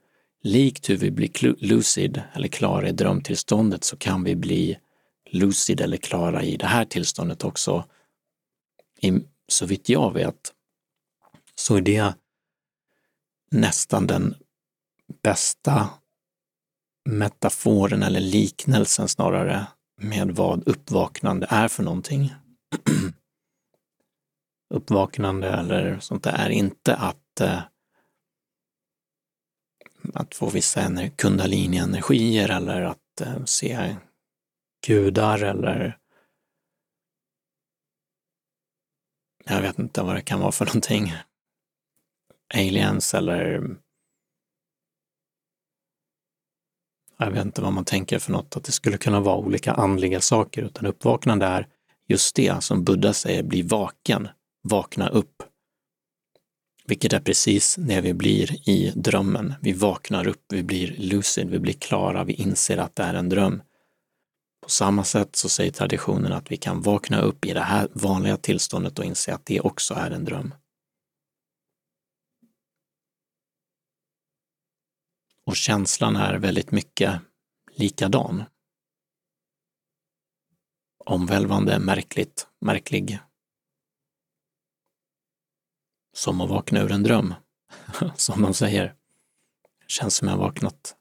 likt 0.42 0.90
hur 0.90 0.96
vi 0.96 1.10
blir 1.10 1.56
lucid 1.64 2.22
eller 2.32 2.48
klara 2.48 2.88
i 2.88 2.92
drömtillståndet 2.92 3.84
så 3.84 3.96
kan 3.96 4.24
vi 4.24 4.36
bli 4.36 4.78
lucid 5.30 5.80
eller 5.80 5.96
klara 5.96 6.42
i 6.42 6.56
det 6.56 6.66
här 6.66 6.84
tillståndet 6.84 7.44
också. 7.44 7.84
I, 9.00 9.12
så 9.48 9.66
vitt 9.66 9.88
jag 9.88 10.12
vet 10.14 10.52
så 11.54 11.76
är 11.76 11.80
det 11.80 12.14
nästan 13.50 14.06
den 14.06 14.34
bästa 15.22 15.88
metaforen 17.08 18.02
eller 18.02 18.20
liknelsen 18.20 19.08
snarare 19.08 19.66
med 20.00 20.30
vad 20.30 20.68
uppvaknande 20.68 21.46
är 21.50 21.68
för 21.68 21.82
någonting. 21.82 22.34
uppvaknande 24.74 25.48
eller 25.48 25.98
sånt 26.00 26.24
där 26.24 26.32
är 26.32 26.50
inte 26.50 26.96
att, 26.96 27.40
eh, 27.40 27.62
att 30.14 30.34
få 30.34 30.50
vissa 30.50 31.08
kundalini-energier 31.08 32.48
eller 32.48 32.82
att 32.82 33.20
eh, 33.20 33.44
se 33.44 33.96
gudar 34.86 35.42
eller 35.42 36.00
jag 39.44 39.62
vet 39.62 39.78
inte 39.78 40.02
vad 40.02 40.14
det 40.14 40.22
kan 40.22 40.40
vara 40.40 40.52
för 40.52 40.66
någonting. 40.66 41.12
Aliens 42.54 43.14
eller 43.14 43.60
jag 47.24 47.30
vet 47.30 47.44
inte 47.44 47.62
vad 47.62 47.72
man 47.72 47.84
tänker 47.84 48.18
för 48.18 48.32
något, 48.32 48.56
att 48.56 48.64
det 48.64 48.72
skulle 48.72 48.98
kunna 48.98 49.20
vara 49.20 49.36
olika 49.36 49.72
andliga 49.72 50.20
saker, 50.20 50.62
utan 50.62 50.86
uppvaknande 50.86 51.46
är 51.46 51.66
just 52.08 52.36
det 52.36 52.62
som 52.62 52.84
Buddha 52.84 53.12
säger, 53.12 53.42
bli 53.42 53.62
vaken, 53.62 54.28
vakna 54.62 55.08
upp. 55.08 55.42
Vilket 56.86 57.12
är 57.12 57.20
precis 57.20 57.76
det 57.78 58.00
vi 58.00 58.14
blir 58.14 58.68
i 58.68 58.92
drömmen. 58.94 59.54
Vi 59.60 59.72
vaknar 59.72 60.26
upp, 60.26 60.44
vi 60.48 60.62
blir 60.62 60.94
lucid, 60.98 61.50
vi 61.50 61.58
blir 61.58 61.72
klara, 61.72 62.24
vi 62.24 62.32
inser 62.32 62.78
att 62.78 62.96
det 62.96 63.02
är 63.02 63.14
en 63.14 63.28
dröm. 63.28 63.62
På 64.62 64.70
samma 64.70 65.04
sätt 65.04 65.36
så 65.36 65.48
säger 65.48 65.72
traditionen 65.72 66.32
att 66.32 66.52
vi 66.52 66.56
kan 66.56 66.82
vakna 66.82 67.20
upp 67.20 67.44
i 67.44 67.52
det 67.52 67.60
här 67.60 67.88
vanliga 67.92 68.36
tillståndet 68.36 68.98
och 68.98 69.04
inse 69.04 69.34
att 69.34 69.46
det 69.46 69.60
också 69.60 69.94
är 69.94 70.10
en 70.10 70.24
dröm. 70.24 70.54
Och 75.50 75.56
känslan 75.56 76.16
är 76.16 76.38
väldigt 76.38 76.70
mycket 76.70 77.20
likadan. 77.70 78.44
Omvälvande, 80.98 81.78
märkligt, 81.78 82.48
märklig. 82.60 83.18
Som 86.12 86.40
att 86.40 86.50
vakna 86.50 86.80
ur 86.80 86.92
en 86.92 87.02
dröm, 87.02 87.34
som 88.16 88.42
de 88.42 88.54
säger. 88.54 88.84
Det 89.80 89.90
känns 89.90 90.16
som 90.16 90.28
jag 90.28 90.36
vaknat. 90.36 90.96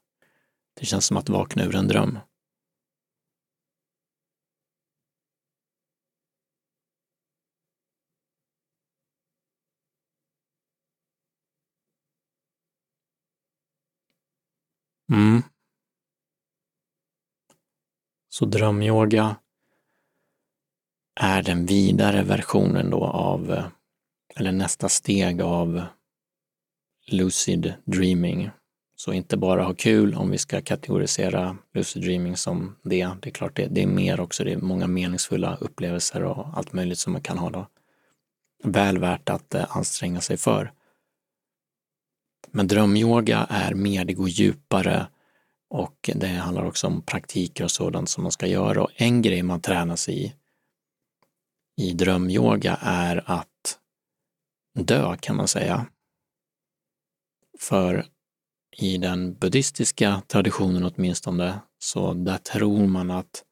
Det 0.80 0.86
känns 0.86 1.06
som 1.06 1.16
att 1.16 1.28
vakna 1.28 1.64
ur 1.64 1.76
en 1.76 1.88
dröm. 1.88 2.18
Mm. 15.10 15.42
Så 18.28 18.44
drömyoga 18.44 19.36
är 21.20 21.42
den 21.42 21.66
vidare 21.66 22.22
versionen 22.22 22.90
då 22.90 23.04
av, 23.04 23.52
eh, 23.52 23.66
eller 24.36 24.52
nästa 24.52 24.88
steg 24.88 25.42
av 25.42 25.82
lucid 27.10 27.74
dreaming. 27.84 28.50
Så 28.96 29.12
inte 29.12 29.36
bara 29.36 29.62
ha 29.62 29.74
kul 29.74 30.14
om 30.14 30.30
vi 30.30 30.38
ska 30.38 30.62
kategorisera 30.62 31.56
lucid 31.74 32.02
dreaming 32.02 32.36
som 32.36 32.76
det. 32.82 33.10
Det 33.22 33.28
är 33.28 33.30
klart, 33.30 33.56
det, 33.56 33.66
det 33.66 33.82
är 33.82 33.86
mer 33.86 34.20
också. 34.20 34.44
Det 34.44 34.52
är 34.52 34.56
många 34.56 34.86
meningsfulla 34.86 35.56
upplevelser 35.56 36.24
och 36.24 36.46
allt 36.58 36.72
möjligt 36.72 36.98
som 36.98 37.12
man 37.12 37.22
kan 37.22 37.38
ha 37.38 37.50
då. 37.50 37.66
Väl 38.64 38.98
värt 38.98 39.28
att 39.28 39.54
eh, 39.54 39.76
anstränga 39.76 40.20
sig 40.20 40.36
för. 40.36 40.72
Men 42.52 42.66
drömyoga 42.66 43.46
är 43.50 43.74
mer, 43.74 44.04
det 44.04 44.12
går 44.14 44.28
djupare 44.28 45.06
och 45.70 46.10
det 46.14 46.26
handlar 46.26 46.64
också 46.64 46.86
om 46.86 47.02
praktiker 47.02 47.64
och 47.64 47.70
sådant 47.70 48.08
som 48.08 48.22
man 48.22 48.32
ska 48.32 48.46
göra. 48.46 48.82
Och 48.82 48.90
en 48.94 49.22
grej 49.22 49.42
man 49.42 49.60
tränar 49.60 49.96
sig 49.96 50.24
i 50.24 50.34
i 51.80 51.92
drömyoga 51.92 52.78
är 52.80 53.22
att 53.30 53.78
dö, 54.74 55.16
kan 55.16 55.36
man 55.36 55.48
säga. 55.48 55.86
För 57.58 58.06
i 58.76 58.98
den 58.98 59.34
buddhistiska 59.34 60.22
traditionen 60.26 60.92
åtminstone, 60.94 61.60
så 61.78 62.14
där 62.14 62.38
tror 62.38 62.86
man 62.86 63.10
att 63.10 63.44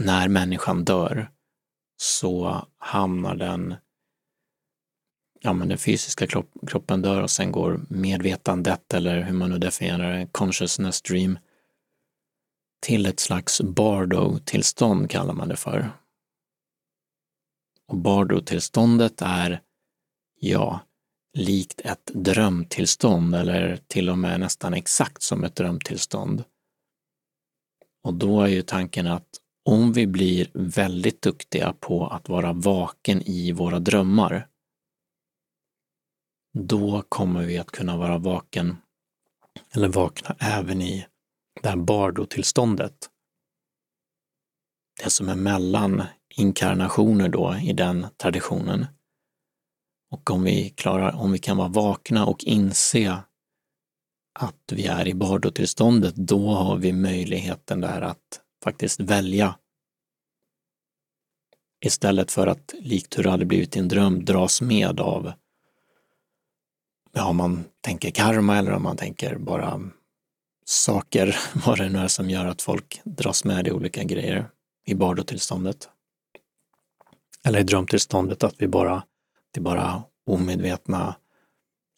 när 0.00 0.28
människan 0.28 0.84
dör 0.84 1.30
så 1.96 2.66
hamnar 2.78 3.34
den, 3.34 3.74
ja 5.40 5.52
men 5.52 5.68
den 5.68 5.78
fysiska 5.78 6.26
kroppen 6.66 7.02
dör 7.02 7.22
och 7.22 7.30
sen 7.30 7.52
går 7.52 7.80
medvetandet, 7.88 8.94
eller 8.94 9.22
hur 9.22 9.34
man 9.34 9.50
nu 9.50 9.58
definierar 9.58 10.12
det, 10.12 10.28
consciousness 10.32 11.02
dream, 11.02 11.38
till 12.80 13.06
ett 13.06 13.20
slags 13.20 13.60
bardo-tillstånd 13.60 15.10
kallar 15.10 15.34
man 15.34 15.48
det 15.48 15.56
för. 15.56 15.90
Och 17.86 17.96
bardo-tillståndet 17.96 19.22
är, 19.22 19.60
ja, 20.40 20.80
likt 21.38 21.80
ett 21.80 22.10
drömtillstånd 22.14 23.34
eller 23.34 23.78
till 23.86 24.10
och 24.10 24.18
med 24.18 24.40
nästan 24.40 24.74
exakt 24.74 25.22
som 25.22 25.44
ett 25.44 25.56
drömtillstånd. 25.56 26.44
Och 28.02 28.14
då 28.14 28.42
är 28.42 28.48
ju 28.48 28.62
tanken 28.62 29.06
att 29.06 29.28
om 29.64 29.92
vi 29.92 30.06
blir 30.06 30.50
väldigt 30.54 31.22
duktiga 31.22 31.74
på 31.80 32.06
att 32.06 32.28
vara 32.28 32.52
vaken 32.52 33.22
i 33.22 33.52
våra 33.52 33.78
drömmar, 33.78 34.46
då 36.58 37.02
kommer 37.08 37.44
vi 37.44 37.58
att 37.58 37.70
kunna 37.70 37.96
vara 37.96 38.18
vaken 38.18 38.76
eller 39.74 39.88
vakna 39.88 40.36
även 40.38 40.82
i 40.82 41.06
det 41.62 41.68
här 41.68 41.76
bardo-tillståndet. 41.76 43.10
Det 45.04 45.10
som 45.10 45.28
är 45.28 45.36
mellan 45.36 46.02
inkarnationer 46.36 47.28
då 47.28 47.56
i 47.62 47.72
den 47.72 48.06
traditionen. 48.16 48.86
Och 50.10 50.30
om 50.30 50.42
vi, 50.42 50.70
klarar, 50.70 51.16
om 51.16 51.32
vi 51.32 51.38
kan 51.38 51.56
vara 51.56 51.68
vakna 51.68 52.26
och 52.26 52.44
inse 52.44 53.22
att 54.38 54.72
vi 54.72 54.86
är 54.86 55.08
i 55.08 55.14
bardotillståndet, 55.14 56.14
då 56.16 56.48
har 56.48 56.76
vi 56.76 56.92
möjligheten 56.92 57.80
där 57.80 58.00
att 58.00 58.40
faktiskt 58.64 59.00
välja. 59.00 59.58
Istället 61.84 62.30
för 62.30 62.46
att, 62.46 62.74
likt 62.80 63.18
hur 63.18 63.22
det 63.22 63.30
hade 63.30 63.44
blivit 63.44 63.76
i 63.76 63.78
en 63.78 63.88
dröm, 63.88 64.24
dras 64.24 64.60
med 64.60 65.00
av, 65.00 65.32
ja, 67.12 67.28
om 67.28 67.36
man 67.36 67.64
tänker 67.80 68.10
karma 68.10 68.58
eller 68.58 68.72
om 68.72 68.82
man 68.82 68.96
tänker 68.96 69.36
bara 69.36 69.80
saker, 70.64 71.36
vad 71.66 71.78
det 71.78 71.88
nu 71.88 71.98
är 71.98 72.08
som 72.08 72.30
gör 72.30 72.46
att 72.46 72.62
folk 72.62 73.00
dras 73.04 73.44
med 73.44 73.66
i 73.66 73.70
olika 73.70 74.04
grejer 74.04 74.50
i 74.86 74.94
bardotillståndet 74.94 75.88
eller 77.44 77.60
i 77.60 77.62
drömtillståndet, 77.62 78.44
att 78.44 78.54
vi 78.58 78.68
bara, 78.68 79.04
det 79.50 79.60
är 79.60 79.64
bara 79.64 80.02
omedvetna 80.26 81.16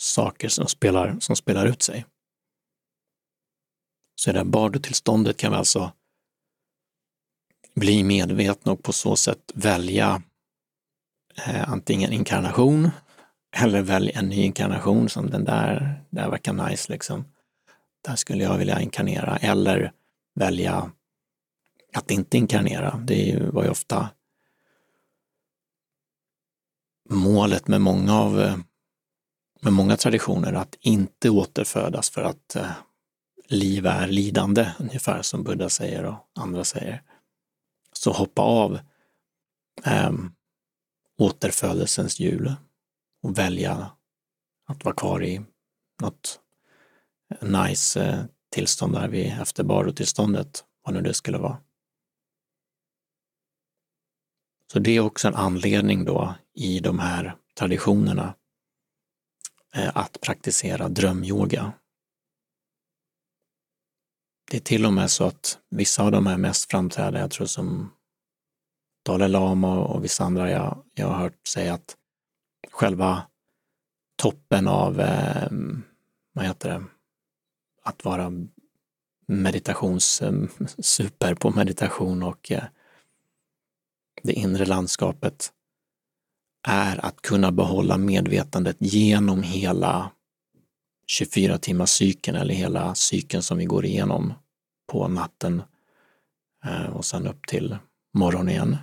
saker 0.02 0.48
som 0.48 0.66
spelar, 0.66 1.16
som 1.20 1.36
spelar 1.36 1.66
ut 1.66 1.82
sig. 1.82 2.06
Så 4.14 4.30
i 4.30 4.32
det 4.32 4.38
här 4.38 4.46
bardotillståndet 4.46 5.36
kan 5.36 5.52
vi 5.52 5.58
alltså 5.58 5.92
bli 7.74 8.04
medvetna 8.04 8.72
och 8.72 8.82
på 8.82 8.92
så 8.92 9.16
sätt 9.16 9.52
välja 9.54 10.22
eh, 11.46 11.70
antingen 11.72 12.12
inkarnation 12.12 12.90
eller 13.52 13.82
välja 13.82 14.18
en 14.18 14.28
ny 14.28 14.42
inkarnation 14.42 15.08
som 15.08 15.30
den 15.30 15.44
där, 15.44 16.04
där 16.10 16.30
verkar 16.30 16.52
nice 16.52 16.92
liksom. 16.92 17.24
Där 18.04 18.16
skulle 18.16 18.44
jag 18.44 18.58
vilja 18.58 18.80
inkarnera 18.80 19.36
eller 19.36 19.92
välja 20.34 20.90
att 21.94 22.10
inte 22.10 22.38
inkarnera. 22.38 23.00
Det 23.04 23.38
var 23.52 23.64
ju 23.64 23.70
ofta 23.70 24.08
målet 27.10 27.68
med 27.68 27.80
många 27.80 28.18
av 28.18 28.62
med 29.62 29.72
många 29.72 29.96
traditioner 29.96 30.52
att 30.52 30.76
inte 30.80 31.30
återfödas 31.30 32.10
för 32.10 32.22
att 32.22 32.56
eh, 32.56 32.70
liv 33.48 33.86
är 33.86 34.06
lidande, 34.06 34.72
ungefär 34.78 35.22
som 35.22 35.42
Buddha 35.42 35.68
säger 35.68 36.04
och 36.04 36.16
andra 36.34 36.64
säger. 36.64 37.02
Så 37.92 38.12
hoppa 38.12 38.42
av 38.42 38.78
eh, 39.84 40.12
återfödelsens 41.18 42.20
hjul 42.20 42.54
och 43.22 43.38
välja 43.38 43.90
att 44.66 44.84
vara 44.84 44.94
kvar 44.94 45.24
i 45.24 45.42
något 46.02 46.40
nice 47.40 48.04
eh, 48.04 48.24
tillstånd 48.50 48.94
där 48.94 49.08
vi 49.08 49.26
efter 49.26 49.64
barotillståndet, 49.64 50.64
vad 50.84 50.94
nu 50.94 51.00
det 51.00 51.14
skulle 51.14 51.38
vara. 51.38 51.58
Så 54.72 54.78
det 54.78 54.90
är 54.90 55.00
också 55.00 55.28
en 55.28 55.34
anledning 55.34 56.04
då 56.04 56.34
i 56.54 56.80
de 56.80 56.98
här 56.98 57.36
traditionerna 57.58 58.34
eh, 59.74 59.96
att 59.96 60.20
praktisera 60.20 60.88
drömyoga. 60.88 61.72
Det 64.50 64.56
är 64.56 64.60
till 64.60 64.86
och 64.86 64.92
med 64.92 65.10
så 65.10 65.24
att 65.24 65.58
vissa 65.70 66.02
av 66.02 66.12
de 66.12 66.26
här 66.26 66.36
mest 66.36 66.70
framträdande, 66.70 67.20
jag 67.20 67.30
tror 67.30 67.46
som 67.46 67.92
Dalai 69.04 69.28
Lama 69.28 69.78
och 69.78 70.04
vissa 70.04 70.24
andra 70.24 70.50
jag, 70.50 70.84
jag 70.94 71.06
har 71.06 71.18
hört 71.18 71.46
säga 71.46 71.74
att 71.74 71.96
själva 72.70 73.22
toppen 74.16 74.68
av, 74.68 75.00
eh, 75.00 75.50
vad 76.32 76.44
heter 76.44 76.68
det, 76.68 76.84
att 77.82 78.04
vara 78.04 78.32
meditationssuper 79.26 81.26
ehm, 81.26 81.32
eh, 81.32 81.34
på 81.34 81.50
meditation 81.50 82.22
och 82.22 82.52
eh, 82.52 82.64
det 84.22 84.32
inre 84.32 84.66
landskapet 84.66 85.52
är 86.68 87.04
att 87.04 87.22
kunna 87.22 87.52
behålla 87.52 87.96
medvetandet 87.96 88.76
genom 88.78 89.42
hela 89.42 90.10
24 91.06 91.58
timmars 91.58 91.90
cykeln 91.90 92.36
eller 92.36 92.54
hela 92.54 92.94
cykeln 92.94 93.42
som 93.42 93.58
vi 93.58 93.64
går 93.64 93.84
igenom 93.84 94.34
på 94.86 95.08
natten 95.08 95.62
eh, 96.64 96.86
och 96.86 97.04
sen 97.04 97.26
upp 97.26 97.46
till 97.46 97.76
morgon 98.14 98.48
igen. 98.48 98.76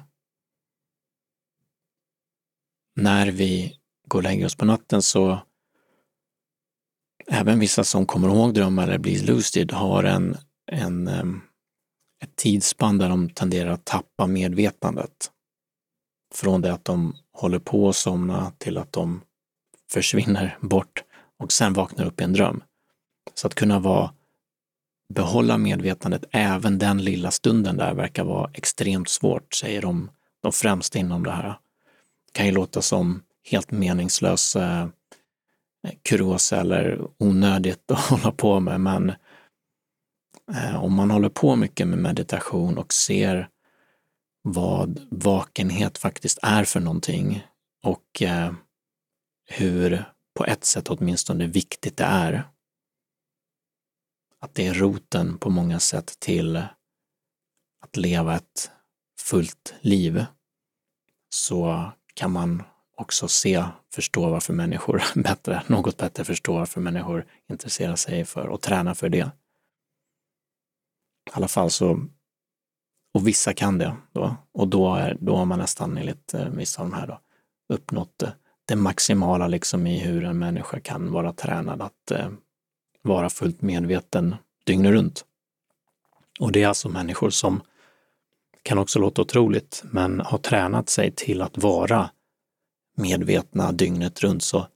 När 3.01 3.27
vi 3.27 3.75
går 4.07 4.19
och 4.19 4.23
lägger 4.23 4.45
oss 4.45 4.55
på 4.55 4.65
natten 4.65 5.01
så 5.01 5.39
även 7.27 7.59
vissa 7.59 7.83
som 7.83 8.05
kommer 8.05 8.27
ihåg 8.27 8.53
drömmar 8.53 8.83
eller 8.83 8.97
blir 8.97 9.23
lucid 9.23 9.71
har 9.71 10.03
en, 10.03 10.37
en 10.71 11.07
ett 12.23 12.35
tidsspann 12.35 12.97
där 12.97 13.09
de 13.09 13.29
tenderar 13.29 13.71
att 13.71 13.85
tappa 13.85 14.27
medvetandet. 14.27 15.31
Från 16.35 16.61
det 16.61 16.73
att 16.73 16.85
de 16.85 17.15
håller 17.33 17.59
på 17.59 17.89
att 17.89 17.95
somna 17.95 18.51
till 18.57 18.77
att 18.77 18.91
de 18.91 19.21
försvinner 19.91 20.57
bort 20.61 21.03
och 21.37 21.51
sen 21.51 21.73
vaknar 21.73 22.05
upp 22.05 22.21
i 22.21 22.23
en 22.23 22.33
dröm. 22.33 22.63
Så 23.33 23.47
att 23.47 23.55
kunna 23.55 23.79
vara, 23.79 24.13
behålla 25.13 25.57
medvetandet 25.57 26.23
även 26.31 26.77
den 26.77 27.03
lilla 27.03 27.31
stunden 27.31 27.77
där 27.77 27.93
verkar 27.93 28.23
vara 28.23 28.51
extremt 28.53 29.09
svårt, 29.09 29.53
säger 29.53 29.81
de, 29.81 30.09
de 30.41 30.51
främsta 30.51 30.99
inom 30.99 31.23
det 31.23 31.31
här. 31.31 31.59
Det 32.31 32.37
kan 32.37 32.45
ju 32.45 32.51
låta 32.51 32.81
som 32.81 33.23
helt 33.51 33.71
meningslös 33.71 34.55
eh, 34.55 34.87
kuriosa 36.09 36.59
eller 36.59 37.07
onödigt 37.17 37.91
att 37.91 37.99
hålla 38.09 38.31
på 38.31 38.59
med, 38.59 38.81
men 38.81 39.11
Eh, 40.53 40.83
om 40.83 40.93
man 40.93 41.11
håller 41.11 41.29
på 41.29 41.55
mycket 41.55 41.87
med 41.87 41.99
meditation 41.99 42.77
och 42.77 42.93
ser 42.93 43.49
vad 44.41 45.07
vakenhet 45.11 45.97
faktiskt 45.97 46.39
är 46.41 46.63
för 46.63 46.79
någonting 46.79 47.47
och 47.83 48.21
eh, 48.21 48.53
hur 49.45 50.03
på 50.33 50.45
ett 50.45 50.65
sätt 50.65 50.89
åtminstone 50.89 51.45
viktigt 51.47 51.97
det 51.97 52.03
är. 52.03 52.43
Att 54.39 54.53
det 54.53 54.67
är 54.67 54.73
roten 54.73 55.37
på 55.37 55.49
många 55.49 55.79
sätt 55.79 56.19
till 56.19 56.55
att 57.81 57.97
leva 57.97 58.35
ett 58.35 58.71
fullt 59.21 59.73
liv 59.81 60.25
så 61.29 61.91
kan 62.19 62.31
man 62.31 62.63
också 62.95 63.27
se, 63.27 63.63
förstå 63.93 64.29
varför 64.29 64.53
människor 64.53 65.03
bättre, 65.15 65.63
något 65.67 65.97
bättre 65.97 66.25
förstå 66.25 66.53
varför 66.53 66.81
människor 66.81 67.25
intresserar 67.49 67.95
sig 67.95 68.25
för 68.25 68.47
och 68.47 68.61
tränar 68.61 68.93
för 68.93 69.09
det. 69.09 69.31
I 71.29 71.31
alla 71.31 71.47
fall 71.47 71.71
så, 71.71 71.99
och 73.13 73.27
vissa 73.27 73.53
kan 73.53 73.77
det 73.77 73.95
då, 74.11 74.35
och 74.51 74.67
då, 74.67 74.95
är, 74.95 75.17
då 75.19 75.35
har 75.35 75.45
man 75.45 75.59
nästan 75.59 75.97
enligt 75.97 76.33
eh, 76.33 76.49
vissa 76.49 76.81
av 76.81 76.89
de 76.89 76.95
här 76.95 77.07
då, 77.07 77.19
uppnått 77.73 78.17
det, 78.17 78.33
det 78.65 78.75
maximala 78.75 79.47
liksom 79.47 79.87
i 79.87 79.99
hur 79.99 80.23
en 80.23 80.39
människa 80.39 80.79
kan 80.79 81.11
vara 81.11 81.33
tränad 81.33 81.81
att 81.81 82.11
eh, 82.11 82.29
vara 83.01 83.29
fullt 83.29 83.61
medveten 83.61 84.35
dygnet 84.65 84.91
runt. 84.91 85.25
Och 86.39 86.51
det 86.51 86.63
är 86.63 86.67
alltså 86.67 86.89
människor 86.89 87.29
som 87.29 87.61
kan 88.63 88.77
också 88.77 88.99
låta 88.99 89.21
otroligt, 89.21 89.83
men 89.91 90.19
har 90.19 90.37
tränat 90.37 90.89
sig 90.89 91.11
till 91.11 91.41
att 91.41 91.57
vara 91.57 92.09
medvetna 92.97 93.71
dygnet 93.71 94.23
runt. 94.23 94.43
Så 94.43 94.67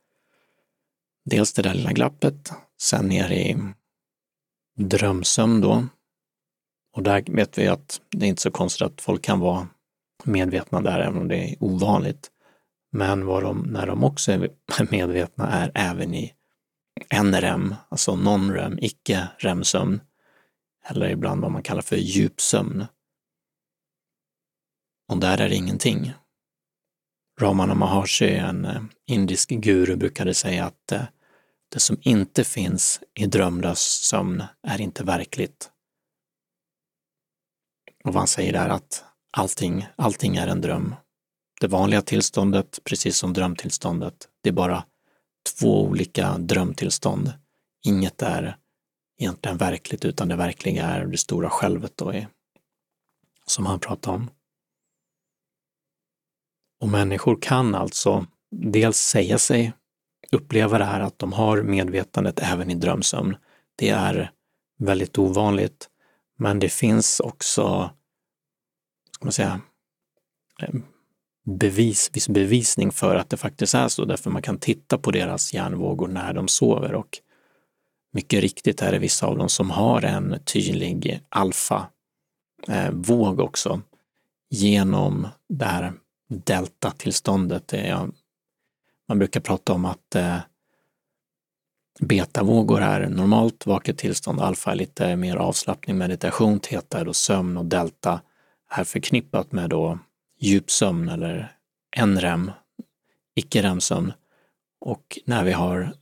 dels 1.26 1.54
det 1.54 1.62
där 1.62 1.74
lilla 1.74 1.92
glappet, 1.92 2.52
sen 2.82 3.08
ner 3.08 3.32
i 3.32 3.58
drömsömn 4.78 5.62
då. 5.62 5.88
Och 6.94 7.04
där 7.04 7.24
vet 7.28 7.58
vi 7.58 7.68
att 7.68 8.02
det 8.12 8.26
är 8.26 8.30
inte 8.30 8.42
så 8.42 8.52
konstigt 8.52 8.88
att 8.88 9.02
folk 9.02 9.22
kan 9.22 9.40
vara 9.40 9.68
medvetna 10.24 10.82
där, 10.82 11.00
även 11.00 11.22
om 11.22 11.28
det 11.28 11.38
är 11.38 11.56
ovanligt. 11.60 12.32
Men 12.92 13.26
vad 13.26 13.44
de, 13.44 13.60
när 13.60 13.88
de 13.88 14.04
också 14.04 14.32
är 14.32 14.50
medvetna 14.92 15.52
är 15.52 15.72
även 15.76 16.14
i 16.14 16.34
NRM, 17.24 17.76
alltså 17.90 18.16
non-REM, 18.16 18.80
icke-REM-sömn, 18.82 20.02
eller 20.90 21.10
ibland 21.10 21.42
vad 21.42 21.52
man 21.52 21.64
kallar 21.64 21.82
för 21.82 21.96
djupsömn. 21.96 22.86
Och 25.08 25.18
där 25.18 25.42
är 25.42 25.50
det 25.50 25.56
ingenting. 25.56 26.14
Ramana 27.40 27.76
Maharshi, 27.76 28.36
en 28.36 28.66
eh, 28.66 28.82
indisk 29.08 29.50
guru, 29.50 29.96
brukade 29.96 30.34
säga 30.34 30.66
att 30.66 30.92
eh, 30.92 31.04
det 31.70 31.80
som 31.80 31.98
inte 32.02 32.44
finns 32.44 33.00
i 33.14 33.26
drömlös 33.26 33.80
sömn 33.80 34.44
är 34.68 34.82
inte 34.82 35.04
verkligt. 35.04 35.70
Och 38.04 38.14
vad 38.14 38.22
han 38.22 38.28
säger 38.28 38.54
är 38.54 38.70
att 38.70 39.04
allting, 39.38 39.88
allting 39.96 40.36
är 40.36 40.48
en 40.48 40.62
dröm. 40.62 40.96
Det 41.62 41.68
vanliga 41.68 42.02
tillståndet, 42.02 42.80
precis 42.84 43.18
som 43.18 43.34
drömtillståndet, 43.34 44.28
det 44.42 44.50
är 44.50 44.54
bara 44.54 44.86
två 45.60 45.84
olika 45.84 46.38
drömtillstånd. 46.38 47.34
Inget 47.86 48.22
är 48.22 48.58
egentligen 49.20 49.58
verkligt, 49.58 50.06
utan 50.06 50.28
det 50.28 50.36
verkliga 50.36 50.86
är 50.86 51.06
det 51.06 51.18
stora 51.18 51.50
självet 51.50 51.98
då, 51.98 52.14
som 53.46 53.66
han 53.66 53.80
pratar 53.80 54.12
om. 54.12 54.30
Och 56.84 56.90
människor 56.90 57.38
kan 57.42 57.76
alltså 57.76 58.26
dels 58.52 58.98
säga 58.98 59.38
sig 59.38 59.74
uppleva 60.32 60.78
det 60.78 60.86
här 60.86 61.00
att 61.00 61.20
de 61.20 61.34
har 61.34 61.62
medvetandet 61.62 62.40
även 62.40 62.72
i 62.72 62.76
drömsömn. 62.76 63.36
Det 63.76 63.90
är 63.90 64.32
väldigt 64.80 65.18
ovanligt, 65.18 65.90
men 66.38 66.60
det 66.60 66.70
finns 66.70 67.20
också, 67.20 67.92
ska 69.12 69.26
man 69.26 69.32
säga, 69.32 69.62
eh, 70.62 70.74
bevis, 71.46 72.10
viss 72.14 72.30
bevisning 72.30 72.92
för 72.92 73.16
att 73.16 73.30
det 73.30 73.38
faktiskt 73.38 73.76
är 73.76 73.88
så, 73.88 74.06
därför 74.06 74.30
man 74.30 74.42
kan 74.42 74.58
titta 74.58 74.98
på 74.98 75.12
deras 75.12 75.54
hjärnvågor 75.54 76.08
när 76.08 76.34
de 76.34 76.48
sover. 76.48 76.94
Och 76.94 77.20
mycket 78.14 78.42
riktigt 78.42 78.82
är 78.82 78.92
det 78.92 79.00
vissa 79.00 79.28
av 79.28 79.38
dem 79.38 79.50
som 79.50 79.72
har 79.72 80.02
en 80.02 80.40
tydlig 80.46 81.22
alfa-våg 81.30 81.90
eh, 83.40 83.46
också 83.46 83.82
genom 84.50 85.28
det 85.50 85.66
här 85.66 85.94
deltatillståndet. 86.34 87.74
Man 89.08 89.20
brukar 89.20 89.40
prata 89.40 89.74
om 89.74 89.86
att 89.86 90.16
eh, 90.16 90.38
betavågor 92.00 92.82
är 92.82 93.10
normalt 93.10 93.66
vaket 93.66 93.98
tillstånd, 93.98 94.40
alfa 94.40 94.72
är 94.72 94.76
lite 94.76 95.16
mer 95.16 95.36
avslappning, 95.36 95.98
meditation, 95.98 96.60
teta 96.60 97.00
är 97.00 97.06
då 97.06 97.14
sömn 97.14 97.58
och 97.58 97.66
delta 97.66 98.22
är 98.70 98.84
förknippat 98.84 99.52
med 99.52 99.70
då 99.70 100.00
djupsömn 100.40 101.10
eller 101.10 101.56
en 101.96 102.22
rem, 102.22 102.52
icke-remsömn. 103.36 104.14
Och 104.80 105.20
när 105.26 105.44
vi 105.44 105.52
har, 105.52 105.94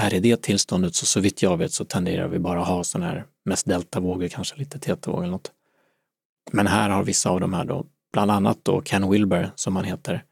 är 0.00 0.14
i 0.14 0.20
det 0.20 0.42
tillståndet 0.42 0.94
så 0.94 1.06
så 1.06 1.20
vitt 1.20 1.42
jag 1.42 1.56
vet 1.56 1.72
så 1.72 1.84
tenderar 1.84 2.28
vi 2.28 2.38
bara 2.38 2.60
ha 2.60 2.84
sådana 2.84 3.10
här 3.10 3.24
mest 3.44 3.66
deltavågor, 3.66 4.28
kanske 4.28 4.56
lite 4.56 4.78
tetavågor 4.78 5.22
eller 5.22 5.32
något. 5.32 5.52
Men 6.52 6.66
här 6.66 6.90
har 6.90 7.04
vissa 7.04 7.30
av 7.30 7.40
de 7.40 7.54
här 7.54 7.64
då 7.64 7.86
bland 8.18 8.30
annat 8.30 8.64
då 8.64 8.82
Ken 8.82 9.10
Wilber 9.10 9.52
som 9.54 9.76
han 9.76 9.84
heter, 9.84 10.24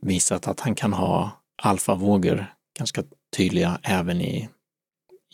visat 0.00 0.48
att 0.48 0.60
han 0.60 0.74
kan 0.74 0.92
ha 0.92 1.30
alfavågor 1.62 2.54
ganska 2.78 3.04
tydliga 3.36 3.80
även 3.82 4.20
i, 4.20 4.48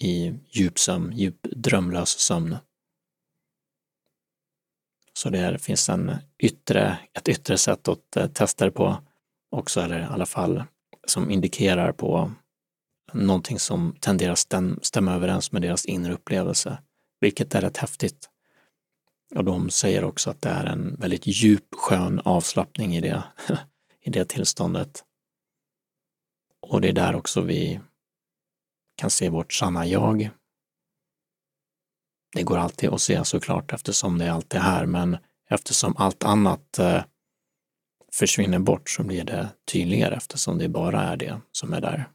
i 0.01 0.35
djupsömn, 0.51 1.13
djup 1.13 1.43
drömlös 1.43 2.09
sömn. 2.09 2.57
Så 5.13 5.31
det 5.31 5.59
finns 5.59 5.89
en 5.89 6.17
yttre, 6.39 6.99
ett 7.13 7.29
yttre 7.29 7.59
sätt 7.59 7.89
att 7.89 8.17
eh, 8.17 8.27
testa 8.27 8.65
det 8.65 8.71
på 8.71 8.97
också, 9.51 9.81
eller 9.81 10.01
i 10.01 10.05
alla 10.05 10.27
fall 10.27 10.65
som 11.07 11.31
indikerar 11.31 11.93
på 11.93 12.33
någonting 13.13 13.59
som 13.59 13.97
tenderar 14.01 14.33
att 14.33 14.87
stämma 14.87 15.15
överens 15.15 15.53
med 15.53 15.63
deras 15.63 15.85
inre 15.85 16.13
upplevelse, 16.13 16.79
vilket 17.21 17.55
är 17.55 17.61
rätt 17.61 17.77
häftigt. 17.77 18.31
Och 19.35 19.45
de 19.45 19.71
säger 19.71 20.05
också 20.05 20.31
att 20.31 20.43
det 20.43 20.49
är 20.49 20.67
en 20.67 20.95
väldigt 20.95 21.27
djup, 21.27 21.75
skön 21.75 22.21
avslappning 22.25 22.97
i 22.97 23.01
det, 23.01 23.25
i 24.01 24.11
det 24.11 24.25
tillståndet. 24.25 25.05
Och 26.61 26.81
det 26.81 26.89
är 26.89 26.93
där 26.93 27.15
också 27.15 27.41
vi 27.41 27.81
kan 28.97 29.11
se 29.11 29.29
vårt 29.29 29.53
sanna 29.53 29.87
jag. 29.87 30.31
Det 32.33 32.43
går 32.43 32.59
alltid 32.59 32.91
att 32.91 33.01
se 33.01 33.25
såklart 33.25 33.73
eftersom 33.73 34.19
det 34.19 34.33
alltid 34.33 34.61
är 34.61 34.65
här, 34.65 34.87
men 34.87 35.17
eftersom 35.51 35.97
allt 35.97 36.25
annat 36.25 36.79
eh, 36.79 37.05
försvinner 38.13 38.59
bort 38.59 38.91
så 38.91 39.03
blir 39.03 39.25
det 39.25 39.49
tydligare 39.65 40.15
eftersom 40.15 40.59
det 40.59 40.69
bara 40.69 41.03
är 41.03 41.17
det 41.17 41.41
som 41.53 41.73
är 41.73 41.81
där. 41.81 42.11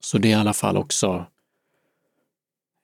Så 0.00 0.18
det 0.18 0.28
är 0.28 0.32
i 0.32 0.34
alla 0.34 0.54
fall 0.54 0.76
också 0.76 1.26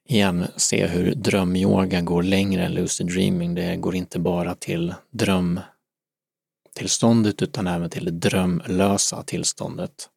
igen 0.08 0.46
se 0.56 0.86
hur 0.86 1.14
drömyoga 1.14 2.00
går 2.00 2.22
längre 2.22 2.64
än 2.64 2.72
lucid 2.72 3.06
dreaming. 3.06 3.54
Det 3.54 3.76
går 3.76 3.94
inte 3.94 4.18
bara 4.18 4.54
till 4.54 4.94
drömtillståndet 5.10 7.42
utan 7.42 7.66
även 7.66 7.90
till 7.90 8.04
det 8.04 8.10
drömlösa 8.10 9.22
tillståndet. 9.22 10.10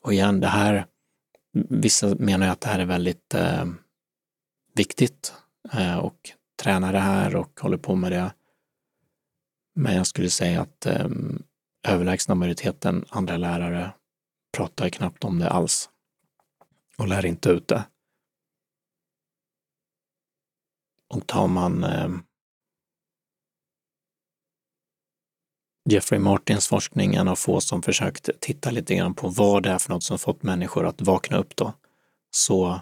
Och 0.00 0.12
igen, 0.12 0.40
det 0.40 0.46
här, 0.46 0.86
vissa 1.52 2.14
menar 2.14 2.46
ju 2.46 2.52
att 2.52 2.60
det 2.60 2.68
här 2.68 2.78
är 2.78 2.84
väldigt 2.84 3.34
eh, 3.34 3.64
viktigt 4.74 5.34
eh, 5.72 5.98
och 5.98 6.30
tränar 6.62 6.92
det 6.92 6.98
här 6.98 7.36
och 7.36 7.60
håller 7.60 7.76
på 7.76 7.94
med 7.94 8.12
det. 8.12 8.32
Men 9.74 9.96
jag 9.96 10.06
skulle 10.06 10.30
säga 10.30 10.60
att 10.60 10.86
eh, 10.86 11.08
överlägsna 11.88 12.34
majoriteten 12.34 13.04
andra 13.08 13.36
lärare 13.36 13.90
pratar 14.56 14.88
knappt 14.88 15.24
om 15.24 15.38
det 15.38 15.50
alls 15.50 15.90
och 16.98 17.08
lär 17.08 17.26
inte 17.26 17.50
ut 17.50 17.68
det. 17.68 17.84
Och 21.08 21.26
tar 21.26 21.48
man 21.48 21.84
eh, 21.84 22.08
Jeffrey 25.90 26.20
Martins 26.20 26.68
forskning, 26.68 27.14
en 27.14 27.28
av 27.28 27.36
få 27.36 27.60
som 27.60 27.82
försökt 27.82 28.30
titta 28.40 28.70
lite 28.70 28.94
grann 28.94 29.14
på 29.14 29.28
vad 29.28 29.62
det 29.62 29.70
är 29.70 29.78
för 29.78 29.90
något 29.90 30.02
som 30.02 30.18
fått 30.18 30.42
människor 30.42 30.86
att 30.86 31.02
vakna 31.02 31.36
upp 31.36 31.56
då, 31.56 31.72
så 32.30 32.80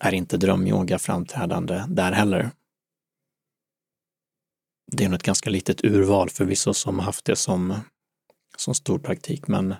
är 0.00 0.14
inte 0.14 0.36
drömyoga 0.36 0.98
framträdande 0.98 1.84
där 1.88 2.12
heller. 2.12 2.50
Det 4.92 5.04
är 5.04 5.08
nog 5.08 5.16
ett 5.16 5.22
ganska 5.22 5.50
litet 5.50 5.84
urval 5.84 6.30
förvisso 6.30 6.74
som 6.74 6.98
haft 6.98 7.24
det 7.24 7.36
som, 7.36 7.80
som 8.56 8.74
stor 8.74 8.98
praktik, 8.98 9.48
men 9.48 9.74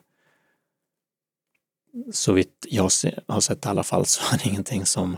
så 2.13 2.33
vitt 2.33 2.67
jag 2.69 2.83
har 3.29 3.41
sett 3.41 3.67
i 3.67 3.69
alla 3.69 3.83
fall 3.83 4.07
så 4.07 4.23
är 4.35 4.39
det 4.39 4.49
ingenting 4.49 4.87
som 4.87 5.17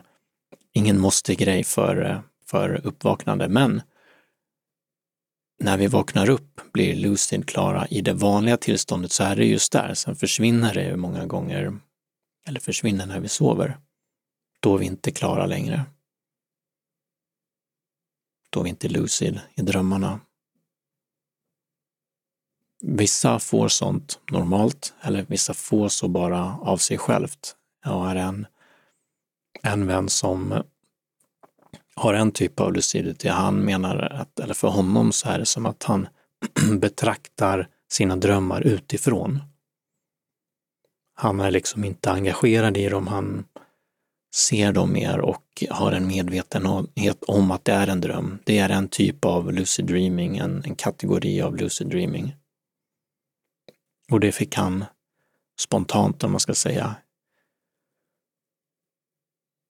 ingen 0.76 1.00
måste-grej 1.00 1.64
för, 1.64 2.10
eh, 2.10 2.20
för 2.46 2.86
uppvaknande, 2.86 3.48
men 3.48 3.82
när 5.58 5.78
vi 5.78 5.86
vaknar 5.86 6.30
upp 6.30 6.60
blir 6.72 6.96
lucid 6.96 7.48
klara 7.48 7.86
i 7.86 8.00
det 8.00 8.12
vanliga 8.12 8.56
tillståndet 8.56 9.12
så 9.12 9.24
är 9.24 9.36
det 9.36 9.44
just 9.44 9.72
där. 9.72 9.94
Sen 9.94 10.16
försvinner 10.16 10.74
det 10.74 10.96
många 10.96 11.26
gånger, 11.26 11.78
eller 12.46 12.60
försvinner 12.60 13.06
när 13.06 13.20
vi 13.20 13.28
sover. 13.28 13.78
Då 14.60 14.74
är 14.74 14.78
vi 14.78 14.86
inte 14.86 15.10
klara 15.10 15.46
längre. 15.46 15.84
Då 18.50 18.60
är 18.60 18.64
vi 18.64 18.70
inte 18.70 18.88
lucid 18.88 19.40
i 19.54 19.62
drömmarna. 19.62 20.20
Vissa 22.82 23.38
får 23.38 23.68
sånt 23.68 24.20
normalt, 24.30 24.94
eller 25.00 25.26
vissa 25.28 25.54
får 25.54 25.88
så 25.88 26.08
bara 26.08 26.58
av 26.60 26.76
sig 26.76 26.98
självt. 26.98 27.56
Jag 27.84 27.90
har 27.90 28.16
en 28.16 28.46
en 29.62 29.86
vän 29.86 30.08
som 30.08 30.62
har 31.94 32.14
en 32.14 32.32
typ 32.32 32.60
av 32.60 32.72
lucidity. 32.72 33.28
Han 33.28 33.64
menar 33.64 33.96
att, 33.96 34.40
eller 34.40 34.54
för 34.54 34.68
honom 34.68 35.12
så 35.12 35.28
är 35.28 35.38
det 35.38 35.46
som 35.46 35.66
att 35.66 35.82
han 35.82 36.08
betraktar 36.80 37.68
sina 37.90 38.16
drömmar 38.16 38.60
utifrån. 38.60 39.42
Han 41.14 41.40
är 41.40 41.50
liksom 41.50 41.84
inte 41.84 42.10
engagerad 42.10 42.76
i 42.76 42.88
dem, 42.88 43.06
han 43.06 43.44
ser 44.34 44.72
dem 44.72 44.92
mer 44.92 45.20
och 45.20 45.64
har 45.70 45.92
en 45.92 46.06
medvetenhet 46.06 47.22
om 47.26 47.50
att 47.50 47.64
det 47.64 47.72
är 47.72 47.86
en 47.86 48.00
dröm. 48.00 48.38
Det 48.44 48.58
är 48.58 48.68
en 48.68 48.88
typ 48.88 49.24
av 49.24 49.52
lucid 49.52 49.86
dreaming, 49.86 50.36
en, 50.36 50.62
en 50.64 50.74
kategori 50.74 51.42
av 51.42 51.56
lucid 51.56 51.88
dreaming. 51.88 52.36
Och 54.10 54.20
det 54.20 54.32
fick 54.32 54.54
han 54.54 54.84
spontant, 55.60 56.24
om 56.24 56.30
man 56.30 56.40
ska 56.40 56.54
säga, 56.54 56.94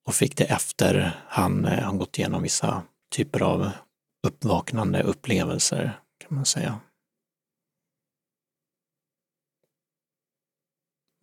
och 0.07 0.14
fick 0.14 0.37
det 0.37 0.45
efter 0.45 1.21
han, 1.29 1.64
har 1.64 1.77
han 1.77 1.99
gått 1.99 2.19
igenom 2.19 2.42
vissa 2.42 2.83
typer 3.11 3.42
av 3.42 3.71
uppvaknande 4.27 5.03
upplevelser, 5.03 6.01
kan 6.19 6.37
man 6.37 6.45
säga. 6.45 6.81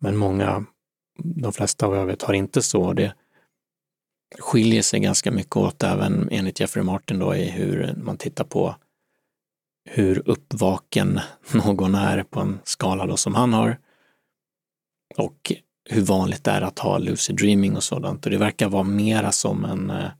Men 0.00 0.16
många, 0.16 0.64
de 1.18 1.52
flesta 1.52 1.88
vad 1.88 1.98
jag 1.98 2.06
vet, 2.06 2.22
har 2.22 2.34
inte 2.34 2.62
så. 2.62 2.92
Det 2.92 3.14
skiljer 4.38 4.82
sig 4.82 5.00
ganska 5.00 5.30
mycket 5.30 5.56
åt 5.56 5.82
även 5.82 6.28
enligt 6.30 6.60
Jeffrey 6.60 6.84
Martin 6.84 7.18
då 7.18 7.34
i 7.34 7.50
hur 7.50 7.94
man 7.96 8.16
tittar 8.16 8.44
på 8.44 8.74
hur 9.90 10.28
uppvaken 10.28 11.20
någon 11.52 11.94
är 11.94 12.22
på 12.22 12.40
en 12.40 12.60
skala 12.64 13.06
då 13.06 13.16
som 13.16 13.34
han 13.34 13.52
har 13.52 13.78
och 15.16 15.52
hur 15.90 16.02
vanligt 16.02 16.44
det 16.44 16.50
är 16.50 16.62
att 16.62 16.78
ha 16.78 16.98
lucid 16.98 17.36
dreaming 17.36 17.76
och 17.76 17.84
sådant. 17.84 18.24
Och 18.24 18.30
det 18.30 18.38
verkar 18.38 18.68
vara 18.68 18.82
mera 18.82 19.32
som 19.32 19.64
en, 19.64 19.90
eh, 19.90 20.10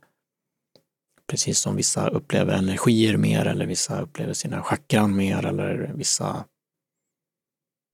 precis 1.27 1.59
som 1.59 1.77
vissa 1.77 2.09
upplever 2.09 2.55
energier 2.55 3.16
mer 3.16 3.46
eller 3.46 3.66
vissa 3.66 4.00
upplever 4.00 4.33
sina 4.33 4.62
chakran 4.62 5.16
mer 5.16 5.46
eller 5.46 5.92
vissa 5.94 6.44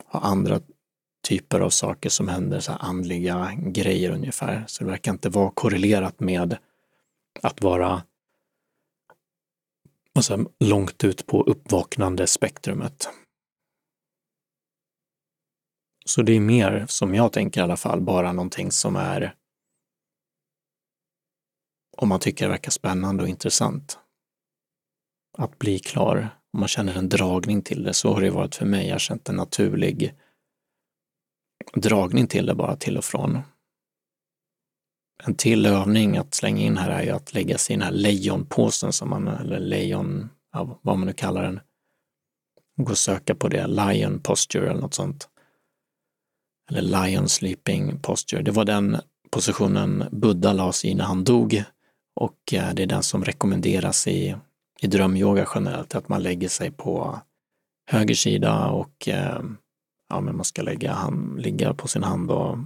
har 0.07 0.21
andra 0.21 0.61
typer 1.29 1.61
av 1.61 1.71
saker 1.71 2.11
som 2.11 2.29
händer, 2.29 2.61
så 2.61 2.73
andliga 2.73 3.53
grejer 3.57 4.11
ungefär. 4.11 4.65
Så 4.67 4.85
det 4.85 4.91
verkar 4.91 5.13
inte 5.13 5.29
vara 5.29 5.51
korrelerat 5.51 6.21
med 6.21 6.57
att 7.43 7.63
vara 7.63 8.03
alltså, 10.15 10.47
långt 10.61 11.05
ut 11.05 11.27
på 11.27 11.43
uppvaknande 11.43 12.27
spektrumet. 12.27 13.09
Så 16.11 16.23
det 16.23 16.33
är 16.33 16.41
mer, 16.41 16.87
som 16.89 17.15
jag 17.15 17.33
tänker 17.33 17.61
i 17.61 17.65
alla 17.65 17.77
fall, 17.77 18.01
bara 18.01 18.33
någonting 18.33 18.73
som 18.73 18.97
är 18.97 19.35
om 21.97 22.09
man 22.09 22.21
tycker 22.21 22.45
det 22.45 22.51
verkar 22.51 22.71
spännande 22.71 23.23
och 23.23 23.29
intressant. 23.29 23.99
Att 25.39 25.59
bli 25.59 25.79
klar, 25.79 26.29
om 26.53 26.61
man 26.61 26.69
känner 26.69 26.95
en 26.95 27.09
dragning 27.09 27.63
till 27.63 27.83
det, 27.83 27.95
så 27.95 28.15
har 28.15 28.21
det 28.21 28.31
varit 28.31 28.55
för 28.55 28.67
mig. 28.67 28.87
Jag 28.87 28.95
har 28.95 28.99
känt 28.99 29.29
en 29.29 29.37
naturlig 29.37 30.15
dragning 31.75 32.27
till 32.27 32.47
det 32.47 32.55
bara 32.55 32.77
till 32.77 32.99
och 32.99 33.05
från. 33.05 33.39
En 35.25 35.35
till 35.35 35.67
övning 35.67 36.17
att 36.17 36.35
slänga 36.35 36.61
in 36.61 36.77
här 36.77 36.91
är 36.91 37.03
ju 37.03 37.11
att 37.11 37.35
lägga 37.35 37.59
sig 37.59 37.75
i 37.75 37.79
den 37.79 37.87
här 37.87 37.93
lejonpåsen 37.93 38.93
som 38.93 39.11
man, 39.11 39.29
eller 39.29 39.61
lejon, 39.61 40.31
ja, 40.53 40.79
vad 40.83 40.99
man 40.99 41.07
nu 41.07 41.13
kallar 41.13 41.43
den. 41.43 41.61
Gå 42.77 42.91
och 42.91 42.99
söka 42.99 43.35
på 43.35 43.49
det, 43.49 43.67
lion 43.67 44.21
posture 44.23 44.71
eller 44.71 44.81
något 44.81 44.95
sånt. 44.95 45.29
Eller 46.71 47.07
lion 47.07 47.29
sleeping 47.29 47.99
posture. 47.99 48.43
Det 48.43 48.51
var 48.51 48.65
den 48.65 48.97
positionen 49.31 50.05
Buddha 50.13 50.53
lades 50.53 50.85
i 50.85 50.95
när 50.95 51.05
han 51.05 51.25
dog 51.25 51.65
och 52.15 52.53
eh, 52.53 52.75
det 52.75 52.83
är 52.83 52.87
den 52.87 53.03
som 53.03 53.25
rekommenderas 53.25 54.07
i, 54.07 54.37
i 54.81 54.87
drömyoga 54.87 55.47
generellt, 55.55 55.95
att 55.95 56.09
man 56.09 56.23
lägger 56.23 56.49
sig 56.49 56.71
på 56.71 57.21
höger 57.87 58.15
sida 58.15 58.69
och 58.69 59.09
eh, 59.09 59.43
ja, 60.09 60.21
men 60.21 60.37
man 60.37 60.45
ska 60.45 60.63
lägga 60.63 60.93
hand, 60.93 61.41
ligga 61.41 61.75
på 61.75 61.89
sin 61.89 62.03
hand 62.03 62.31
och 62.31 62.59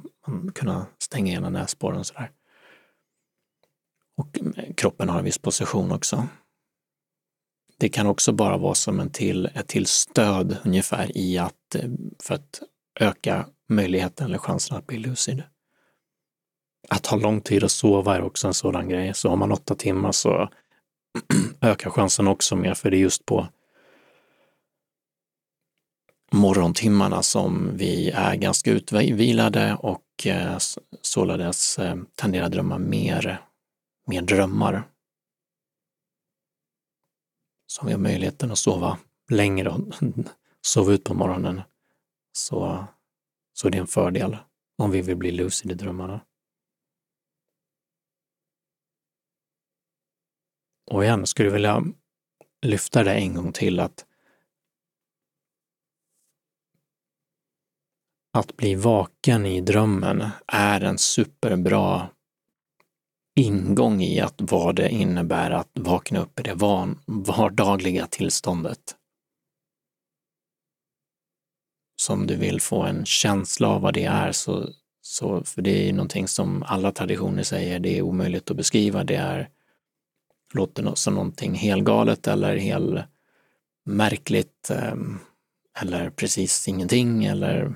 kunna 0.55 0.87
stänga 0.99 1.33
igen 1.33 1.53
näsborren 1.53 2.05
sådär. 2.05 2.31
Och 4.17 4.39
eh, 4.57 4.75
kroppen 4.75 5.09
har 5.09 5.19
en 5.19 5.25
viss 5.25 5.39
position 5.39 5.93
också. 5.93 6.29
Det 7.79 7.89
kan 7.89 8.07
också 8.07 8.33
bara 8.33 8.57
vara 8.57 8.75
som 8.75 9.01
en 9.01 9.11
till, 9.11 9.47
ett 9.47 9.69
till 9.69 9.87
stöd 9.87 10.57
ungefär 10.65 11.19
i 11.19 11.39
att, 11.39 11.77
för 12.23 12.35
att 12.35 12.63
öka 13.01 13.47
möjligheten 13.69 14.27
eller 14.27 14.39
chansen 14.39 14.77
att 14.77 14.87
bli 14.87 14.99
lucid. 14.99 15.43
Att 16.89 17.07
ha 17.07 17.17
lång 17.17 17.41
tid 17.41 17.65
att 17.65 17.73
sova 17.73 18.17
är 18.17 18.23
också 18.23 18.47
en 18.47 18.55
sådan 18.55 18.89
grej. 18.89 19.15
Så 19.15 19.29
har 19.29 19.37
man 19.37 19.53
åtta 19.53 19.75
timmar 19.75 20.13
så 20.13 20.49
ökar 21.61 21.91
chansen 21.91 22.29
också 22.29 22.57
mer, 22.57 22.75
för 22.75 22.91
det 22.91 22.97
är 22.97 23.01
just 23.01 23.27
på 23.27 23.49
morgontimmarna 26.35 27.23
som 27.23 27.77
vi 27.77 28.11
är 28.11 28.37
ganska 28.37 28.71
utvilade 28.71 29.75
och 29.75 30.27
eh, 30.27 30.57
således 31.03 31.79
eh, 31.79 31.97
tenderar 32.15 32.47
att 32.47 32.53
drömma 32.53 32.79
mer, 32.79 33.43
mer 34.07 34.23
drömmar. 34.23 34.89
Så 37.67 37.81
om 37.81 37.87
vi 37.87 37.93
har 37.93 38.01
möjligheten 38.01 38.51
att 38.51 38.59
sova 38.59 38.99
längre 39.31 39.71
och 39.71 39.81
sova 40.63 40.93
ut 40.93 41.05
på 41.05 41.15
morgonen 41.15 41.63
så, 42.33 42.87
så 43.55 43.67
är 43.67 43.71
det 43.71 43.79
en 43.79 43.87
fördel 43.87 44.37
om 44.79 44.91
vi 44.91 45.03
vill 45.03 45.17
bli 45.17 45.31
lucid 45.31 45.71
i 45.71 45.75
drömmarna. 45.75 46.21
Och 50.91 51.05
igen, 51.05 51.27
skulle 51.27 51.51
vilja 51.51 51.83
lyfta 52.67 53.05
det 53.05 53.15
en 53.15 53.35
gång 53.35 53.53
till 53.53 53.81
att 53.81 54.07
att 58.35 58.57
bli 58.57 58.75
vaken 58.75 59.47
i 59.47 59.61
drömmen 59.61 60.25
är 60.47 60.81
en 60.81 60.99
superbra 60.99 62.09
ingång 63.37 64.03
i 64.03 64.21
att 64.21 64.35
vad 64.39 64.77
det 64.77 64.89
innebär 64.89 65.51
att 65.51 65.71
vakna 65.75 66.21
upp 66.21 66.41
i 66.41 66.43
det 66.43 66.55
van, 66.55 67.01
vardagliga 67.07 68.07
tillståndet. 68.07 68.97
Som 71.97 72.27
du 72.27 72.37
vill 72.37 72.61
få 72.61 72.83
en 72.83 73.05
känsla 73.05 73.69
av 73.69 73.81
vad 73.81 73.95
det 73.95 74.05
är, 74.05 74.33
så, 74.33 74.69
så, 75.01 75.45
för 75.45 75.63
det 75.63 75.83
är 75.83 75.87
ju 75.87 75.93
någonting 75.93 76.29
som 76.29 76.63
alla 76.63 76.93
traditioner 76.93 77.43
säger, 77.43 77.79
det 77.79 77.99
är 77.99 78.03
omöjligt 78.03 78.51
att 78.51 78.57
beskriva, 78.57 79.05
det 79.05 79.17
är, 79.17 79.49
låter 80.55 80.95
som 80.95 81.15
någonting 81.15 81.55
helgalet 81.55 82.27
eller 82.27 82.57
helt 82.57 83.05
märkligt 83.85 84.71
ehm, 84.71 85.19
eller 85.81 86.11
precis 86.11 86.69
ingenting 86.69 87.25
eller 87.25 87.75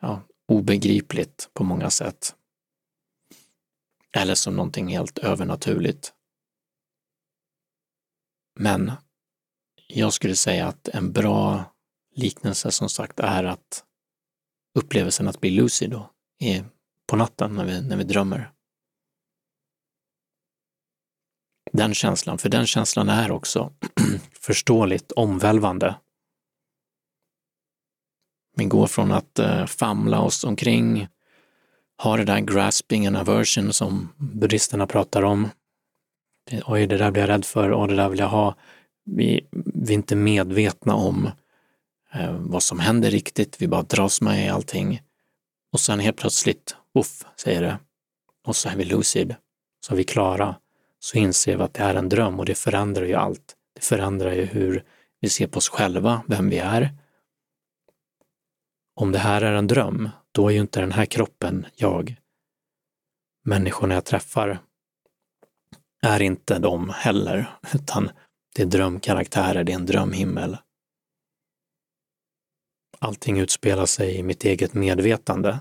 ja, 0.00 0.22
obegripligt 0.48 1.50
på 1.52 1.64
många 1.64 1.90
sätt. 1.90 2.34
Eller 4.16 4.34
som 4.34 4.56
någonting 4.56 4.88
helt 4.88 5.18
övernaturligt. 5.18 6.12
Men 8.56 8.92
jag 9.88 10.12
skulle 10.12 10.36
säga 10.36 10.66
att 10.66 10.88
en 10.88 11.12
bra 11.12 11.73
liknelse 12.14 12.70
som 12.70 12.88
sagt 12.88 13.20
är 13.20 13.44
att 13.44 13.84
upplevelsen 14.78 15.28
att 15.28 15.40
bli 15.40 15.50
lucid 15.50 15.90
då, 15.90 16.10
är 16.38 16.64
på 17.06 17.16
natten 17.16 17.54
när 17.54 17.64
vi, 17.64 17.82
när 17.82 17.96
vi 17.96 18.04
drömmer. 18.04 18.50
Den 21.72 21.94
känslan, 21.94 22.38
för 22.38 22.48
den 22.48 22.66
känslan 22.66 23.08
är 23.08 23.30
också 23.30 23.72
förståeligt 24.40 25.12
omvälvande 25.12 25.94
vi 28.56 28.64
går 28.64 28.86
från 28.86 29.12
att 29.12 29.38
eh, 29.38 29.66
famla 29.66 30.20
oss 30.20 30.44
omkring, 30.44 31.08
ha 32.02 32.16
det 32.16 32.24
där 32.24 32.40
grasping 32.40 33.06
and 33.06 33.16
aversion 33.16 33.72
som 33.72 34.08
buddhisterna 34.16 34.86
pratar 34.86 35.22
om. 35.22 35.48
Oj, 36.66 36.86
det 36.86 36.96
där 36.96 37.10
blir 37.10 37.22
jag 37.22 37.28
rädd 37.28 37.44
för 37.44 37.70
och 37.70 37.88
det 37.88 37.96
där 37.96 38.08
vill 38.08 38.18
jag 38.18 38.28
ha. 38.28 38.54
Vi, 39.04 39.46
vi 39.74 39.92
är 39.92 39.96
inte 39.96 40.16
medvetna 40.16 40.94
om 40.94 41.30
Eh, 42.14 42.36
vad 42.38 42.62
som 42.62 42.78
händer 42.78 43.10
riktigt, 43.10 43.62
vi 43.62 43.68
bara 43.68 43.82
dras 43.82 44.20
med 44.20 44.46
i 44.46 44.48
allting. 44.48 45.02
Och 45.72 45.80
sen 45.80 46.00
helt 46.00 46.16
plötsligt, 46.16 46.76
uff, 46.98 47.24
säger 47.36 47.62
det. 47.62 47.78
Och 48.46 48.56
så 48.56 48.68
är 48.68 48.76
vi 48.76 48.84
lucid, 48.84 49.34
så 49.86 49.92
är 49.92 49.96
vi 49.96 50.04
klara. 50.04 50.56
Så 50.98 51.18
inser 51.18 51.56
vi 51.56 51.62
att 51.62 51.74
det 51.74 51.82
är 51.82 51.94
en 51.94 52.08
dröm 52.08 52.38
och 52.38 52.46
det 52.46 52.54
förändrar 52.54 53.04
ju 53.04 53.14
allt. 53.14 53.56
Det 53.74 53.84
förändrar 53.84 54.32
ju 54.32 54.44
hur 54.44 54.84
vi 55.20 55.28
ser 55.28 55.46
på 55.46 55.56
oss 55.56 55.68
själva, 55.68 56.22
vem 56.26 56.50
vi 56.50 56.58
är, 56.58 56.90
om 58.94 59.12
det 59.12 59.18
här 59.18 59.42
är 59.42 59.52
en 59.52 59.66
dröm, 59.66 60.10
då 60.32 60.48
är 60.48 60.52
ju 60.52 60.60
inte 60.60 60.80
den 60.80 60.92
här 60.92 61.06
kroppen 61.06 61.66
jag. 61.76 62.16
Människorna 63.44 63.94
jag 63.94 64.04
träffar 64.04 64.58
är 66.02 66.22
inte 66.22 66.58
de 66.58 66.90
heller, 66.90 67.50
utan 67.74 68.10
det 68.54 68.62
är 68.62 68.66
drömkaraktärer, 68.66 69.64
det 69.64 69.72
är 69.72 69.76
en 69.76 69.86
drömhimmel. 69.86 70.56
Allting 73.04 73.38
utspelar 73.38 73.86
sig 73.86 74.16
i 74.16 74.22
mitt 74.22 74.44
eget 74.44 74.74
medvetande. 74.74 75.58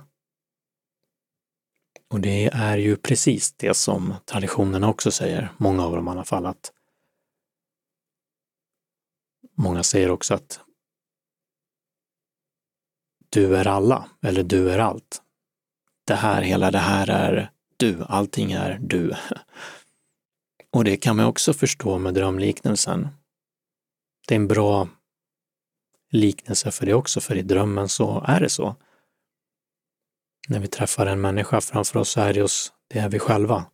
Och 2.10 2.20
det 2.20 2.46
är 2.46 2.78
ju 2.78 2.96
precis 2.96 3.54
det 3.54 3.74
som 3.74 4.14
traditionerna 4.26 4.90
också 4.90 5.12
säger, 5.12 5.50
många 5.58 5.86
av 5.86 5.96
dem 5.96 6.08
i 6.08 6.12
alla 6.12 6.24
fall, 6.24 6.46
att 6.46 6.72
Många 9.56 9.84
säger 9.84 10.12
också 10.12 10.34
att 10.34 10.60
du 13.30 13.56
är 13.56 13.68
alla 13.68 14.10
eller 14.22 14.44
du 14.44 14.70
är 14.72 14.80
allt. 14.80 15.22
det 16.06 16.16
här, 16.16 16.42
hela 16.42 16.72
det 16.72 16.78
här 16.78 17.10
är 17.10 17.52
du, 17.78 18.04
allting 18.04 18.52
är 18.52 18.80
du. 18.82 19.14
Och 20.72 20.84
det 20.84 20.98
kan 20.98 21.16
man 21.16 21.26
också 21.26 21.54
förstå 21.54 21.98
med 21.98 22.14
drömliknelsen. 22.14 23.08
Det 24.28 24.36
är 24.36 24.40
en 24.40 24.48
bra 24.48 24.88
liknelse 26.14 26.72
för 26.72 26.86
det 26.86 26.94
också, 26.94 27.22
för 27.22 27.36
i 27.36 27.42
drömmen 27.42 27.90
så 27.90 28.24
är 28.28 28.40
det 28.40 28.50
så. 28.50 28.76
När 30.50 30.60
vi 30.60 30.68
träffar 30.68 31.06
en 31.06 31.22
människa 31.22 31.62
framför 31.62 32.00
oss 32.00 32.10
så 32.10 32.22
är 32.22 32.34
det 32.34 32.44
oss, 32.44 32.74
det 32.88 33.00
är 33.00 33.10
vi 33.10 33.20
själva. 33.20 33.66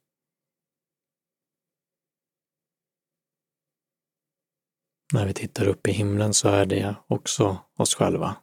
När 5.13 5.25
vi 5.25 5.33
tittar 5.33 5.67
upp 5.67 5.87
i 5.87 5.91
himlen 5.91 6.33
så 6.33 6.49
är 6.49 6.65
det 6.65 6.95
också 7.07 7.57
oss 7.75 7.95
själva 7.95 8.35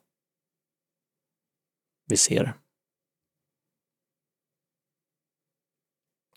vi 2.07 2.17
ser. 2.17 2.55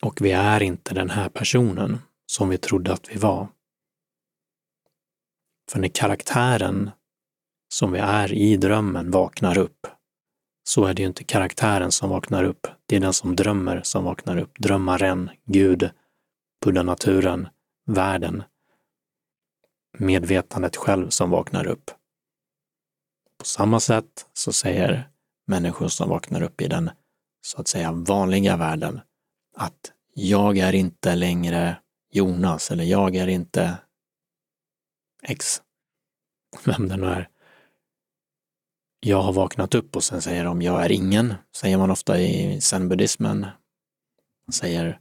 Och 0.02 0.22
vi 0.22 0.32
är 0.32 0.64
inte 0.64 0.94
den 0.94 1.10
här 1.10 1.30
personen 1.30 1.98
som 2.26 2.50
vi 2.50 2.58
trodde 2.58 2.94
att 2.94 3.10
vi 3.10 3.16
var. 3.16 3.48
För 5.72 5.80
när 5.80 5.88
karaktären 5.88 6.92
som 7.70 7.92
vi 7.92 8.00
är 8.00 8.34
i 8.34 8.58
drömmen 8.58 9.12
vaknar 9.12 9.58
upp, 9.58 9.88
så 10.64 10.86
är 10.86 10.94
det 10.94 11.02
ju 11.02 11.08
inte 11.08 11.24
karaktären 11.24 11.92
som 11.92 12.10
vaknar 12.10 12.44
upp, 12.44 12.68
det 12.86 12.96
är 12.96 13.00
den 13.00 13.14
som 13.14 13.36
drömmer 13.36 13.82
som 13.84 14.04
vaknar 14.04 14.38
upp. 14.38 14.60
Drömmaren, 14.60 15.30
Gud, 15.46 15.90
buddha-naturen, 16.66 17.48
världen, 17.86 18.44
medvetandet 19.98 20.76
själv 20.76 21.10
som 21.10 21.30
vaknar 21.30 21.68
upp. 21.68 21.92
På 23.38 23.46
samma 23.46 23.80
sätt 23.80 24.26
så 24.34 24.54
säger 24.54 25.10
människor 25.48 25.88
som 25.88 26.10
vaknar 26.10 26.42
upp 26.42 26.62
i 26.62 26.68
den 26.68 26.90
så 27.42 27.62
att 27.62 27.68
säga 27.68 27.92
vanliga 27.92 28.58
världen 28.58 29.02
att 29.56 29.92
jag 30.14 30.58
är 30.58 30.76
inte 30.76 31.16
längre 31.16 31.78
Jonas 32.12 32.72
eller 32.72 32.84
jag 32.84 33.16
är 33.16 33.28
inte 33.28 33.78
X, 35.24 35.62
vem 36.66 36.88
den 36.88 37.00
nu 37.00 37.08
är. 37.08 37.30
Jag 39.00 39.22
har 39.22 39.34
vaknat 39.34 39.76
upp 39.76 39.96
och 39.96 40.04
sen 40.04 40.22
säger 40.22 40.46
de 40.46 40.62
jag 40.62 40.86
är 40.86 40.92
ingen, 40.92 41.34
säger 41.56 41.78
man 41.78 41.92
ofta 41.92 42.20
i 42.20 42.62
zenbuddismen. 42.62 43.40
Man 43.40 44.54
Säger 44.54 45.00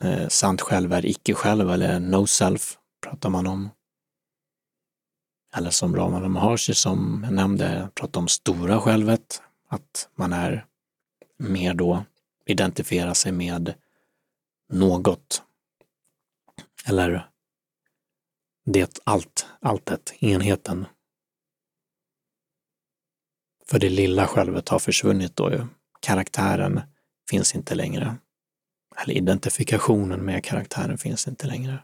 eh, 0.00 0.28
sant 0.28 0.60
själv 0.60 0.92
är 0.92 1.06
icke 1.06 1.34
själv 1.34 1.70
eller 1.70 2.00
no 2.00 2.26
self 2.26 2.78
pratar 3.04 3.30
man 3.30 3.46
om. 3.46 3.70
Eller 5.56 5.70
som 5.70 5.96
Ramana 5.96 6.28
Maharshi 6.28 6.74
som 6.74 7.20
jag 7.24 7.32
nämnde, 7.32 7.88
pratar 7.94 8.20
om 8.20 8.28
stora 8.28 8.80
självet, 8.80 9.42
att 9.68 10.08
man 10.14 10.32
är 10.32 10.66
mer 11.36 11.74
då, 11.74 12.04
identifierar 12.46 13.14
sig 13.14 13.32
med 13.32 13.74
något. 14.72 15.42
Eller 16.86 17.30
det 18.64 19.00
allt, 19.04 19.46
alltet, 19.60 20.12
enheten. 20.20 20.86
För 23.70 23.78
det 23.78 23.88
lilla 23.88 24.26
självet 24.26 24.68
har 24.68 24.78
försvunnit 24.78 25.36
då 25.36 25.50
ju. 25.50 25.66
Karaktären 26.00 26.80
finns 27.30 27.54
inte 27.54 27.74
längre. 27.74 28.16
Eller 28.96 29.14
identifikationen 29.14 30.20
med 30.20 30.44
karaktären 30.44 30.98
finns 30.98 31.28
inte 31.28 31.46
längre. 31.46 31.78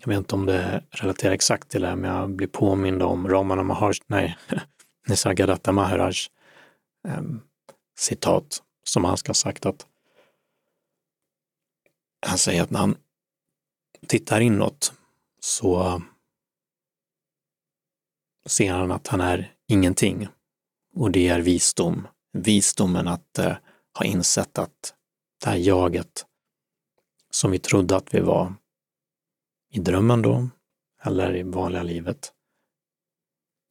Jag 0.00 0.08
vet 0.08 0.18
inte 0.18 0.34
om 0.34 0.46
det 0.46 0.84
relaterar 0.90 1.32
exakt 1.32 1.68
till 1.70 1.80
det 1.80 1.88
här, 1.88 1.96
men 1.96 2.10
jag 2.10 2.30
blir 2.30 2.46
påmind 2.46 3.02
om 3.02 3.28
Ramana 3.28 3.62
Maharaj, 3.62 3.94
nej, 4.06 4.38
Nisargadatta 5.08 5.72
Maharaj 5.72 6.14
eh, 7.08 7.22
citat 7.98 8.62
som 8.84 9.04
han 9.04 9.16
ska 9.16 9.30
ha 9.30 9.34
sagt 9.34 9.66
att 9.66 9.86
han 12.26 12.38
säger 12.38 12.62
att 12.62 12.70
när 12.70 12.80
han 12.80 12.96
tittar 14.06 14.40
inåt 14.40 14.92
så 15.40 16.02
ser 18.46 18.72
han 18.72 18.90
att 18.90 19.06
han 19.06 19.20
är 19.20 19.54
ingenting. 19.68 20.28
Och 20.94 21.10
det 21.10 21.28
är 21.28 21.40
visdom. 21.40 22.08
Visdomen 22.32 23.08
att 23.08 23.38
eh, 23.38 23.56
ha 23.98 24.04
insett 24.04 24.58
att 24.58 24.94
det 25.44 25.50
här 25.50 25.56
jaget 25.56 26.26
som 27.30 27.50
vi 27.50 27.58
trodde 27.58 27.96
att 27.96 28.14
vi 28.14 28.20
var 28.20 28.54
i 29.70 29.78
drömmen 29.78 30.22
då, 30.22 30.48
eller 31.02 31.36
i 31.36 31.42
vanliga 31.42 31.82
livet, 31.82 32.32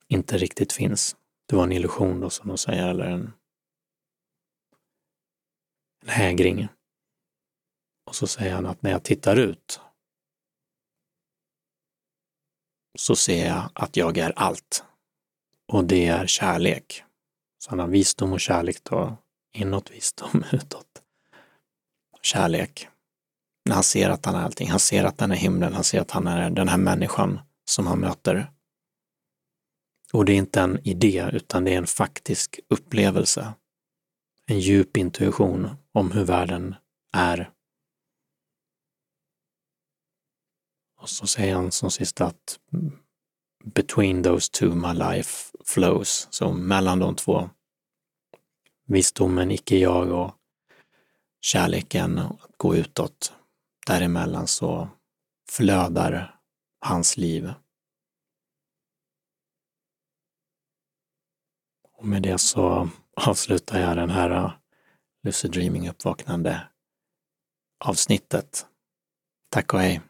inte 0.07 0.37
riktigt 0.37 0.73
finns. 0.73 1.15
Det 1.45 1.55
var 1.55 1.63
en 1.63 1.71
illusion 1.71 2.19
då 2.19 2.29
som 2.29 2.47
de 2.47 2.57
säger, 2.57 2.87
eller 2.87 3.05
en, 3.05 3.33
en 6.01 6.09
hägring. 6.09 6.67
Och 8.05 8.15
så 8.15 8.27
säger 8.27 8.53
han 8.55 8.65
att 8.65 8.81
när 8.81 8.91
jag 8.91 9.03
tittar 9.03 9.35
ut 9.35 9.81
så 12.97 13.15
ser 13.15 13.47
jag 13.47 13.69
att 13.73 13.97
jag 13.97 14.17
är 14.17 14.33
allt. 14.35 14.83
Och 15.67 15.85
det 15.85 16.07
är 16.07 16.27
kärlek. 16.27 17.03
Så 17.59 17.69
han 17.69 17.79
har 17.79 17.87
visdom 17.87 18.33
och 18.33 18.41
kärlek 18.41 18.83
då, 18.83 19.17
inåt 19.53 19.91
visdom, 19.91 20.43
utåt. 20.51 21.01
Kärlek 22.21 22.87
när 23.65 23.73
han 23.73 23.83
ser 23.83 24.09
att 24.09 24.25
han 24.25 24.35
är 24.35 24.43
allting. 24.43 24.69
Han 24.69 24.79
ser 24.79 25.03
att 25.03 25.21
han 25.21 25.31
är 25.31 25.35
himlen, 25.35 25.73
han 25.73 25.83
ser 25.83 26.01
att 26.01 26.11
han 26.11 26.27
är 26.27 26.49
den 26.49 26.67
här 26.67 26.77
människan 26.77 27.39
som 27.65 27.87
han 27.87 27.99
möter. 27.99 28.51
Och 30.13 30.25
det 30.25 30.33
är 30.33 30.37
inte 30.37 30.61
en 30.61 30.79
idé, 30.87 31.29
utan 31.33 31.63
det 31.63 31.73
är 31.73 31.77
en 31.77 31.87
faktisk 31.87 32.59
upplevelse. 32.69 33.53
En 34.45 34.59
djup 34.59 34.97
intuition 34.97 35.69
om 35.91 36.11
hur 36.11 36.23
världen 36.23 36.75
är. 37.13 37.49
Och 41.03 41.09
så 41.09 41.27
säger 41.27 41.55
han 41.55 41.71
som 41.71 41.91
sista 41.91 42.25
att 42.25 42.59
between 43.63 44.23
those 44.23 44.51
two 44.51 44.75
my 44.75 44.93
life 44.93 45.57
flows. 45.65 46.27
Så 46.31 46.53
mellan 46.53 46.99
de 46.99 47.15
två, 47.15 47.49
visdomen, 48.85 49.51
icke-jag 49.51 50.11
och 50.11 50.35
kärleken, 51.41 52.19
att 52.19 52.57
gå 52.57 52.75
utåt, 52.75 53.33
däremellan 53.87 54.47
så 54.47 54.89
flödar 55.49 56.39
hans 56.79 57.17
liv. 57.17 57.53
Och 61.93 62.05
med 62.05 62.21
det 62.21 62.37
så 62.37 62.89
avslutar 63.15 63.79
jag 63.79 63.97
den 63.97 64.09
här 64.09 64.59
Lucid 65.23 65.51
Dreaming 65.51 65.89
uppvaknande 65.89 66.67
avsnittet. 67.85 68.65
Tack 69.49 69.73
och 69.73 69.79
hej! 69.79 70.01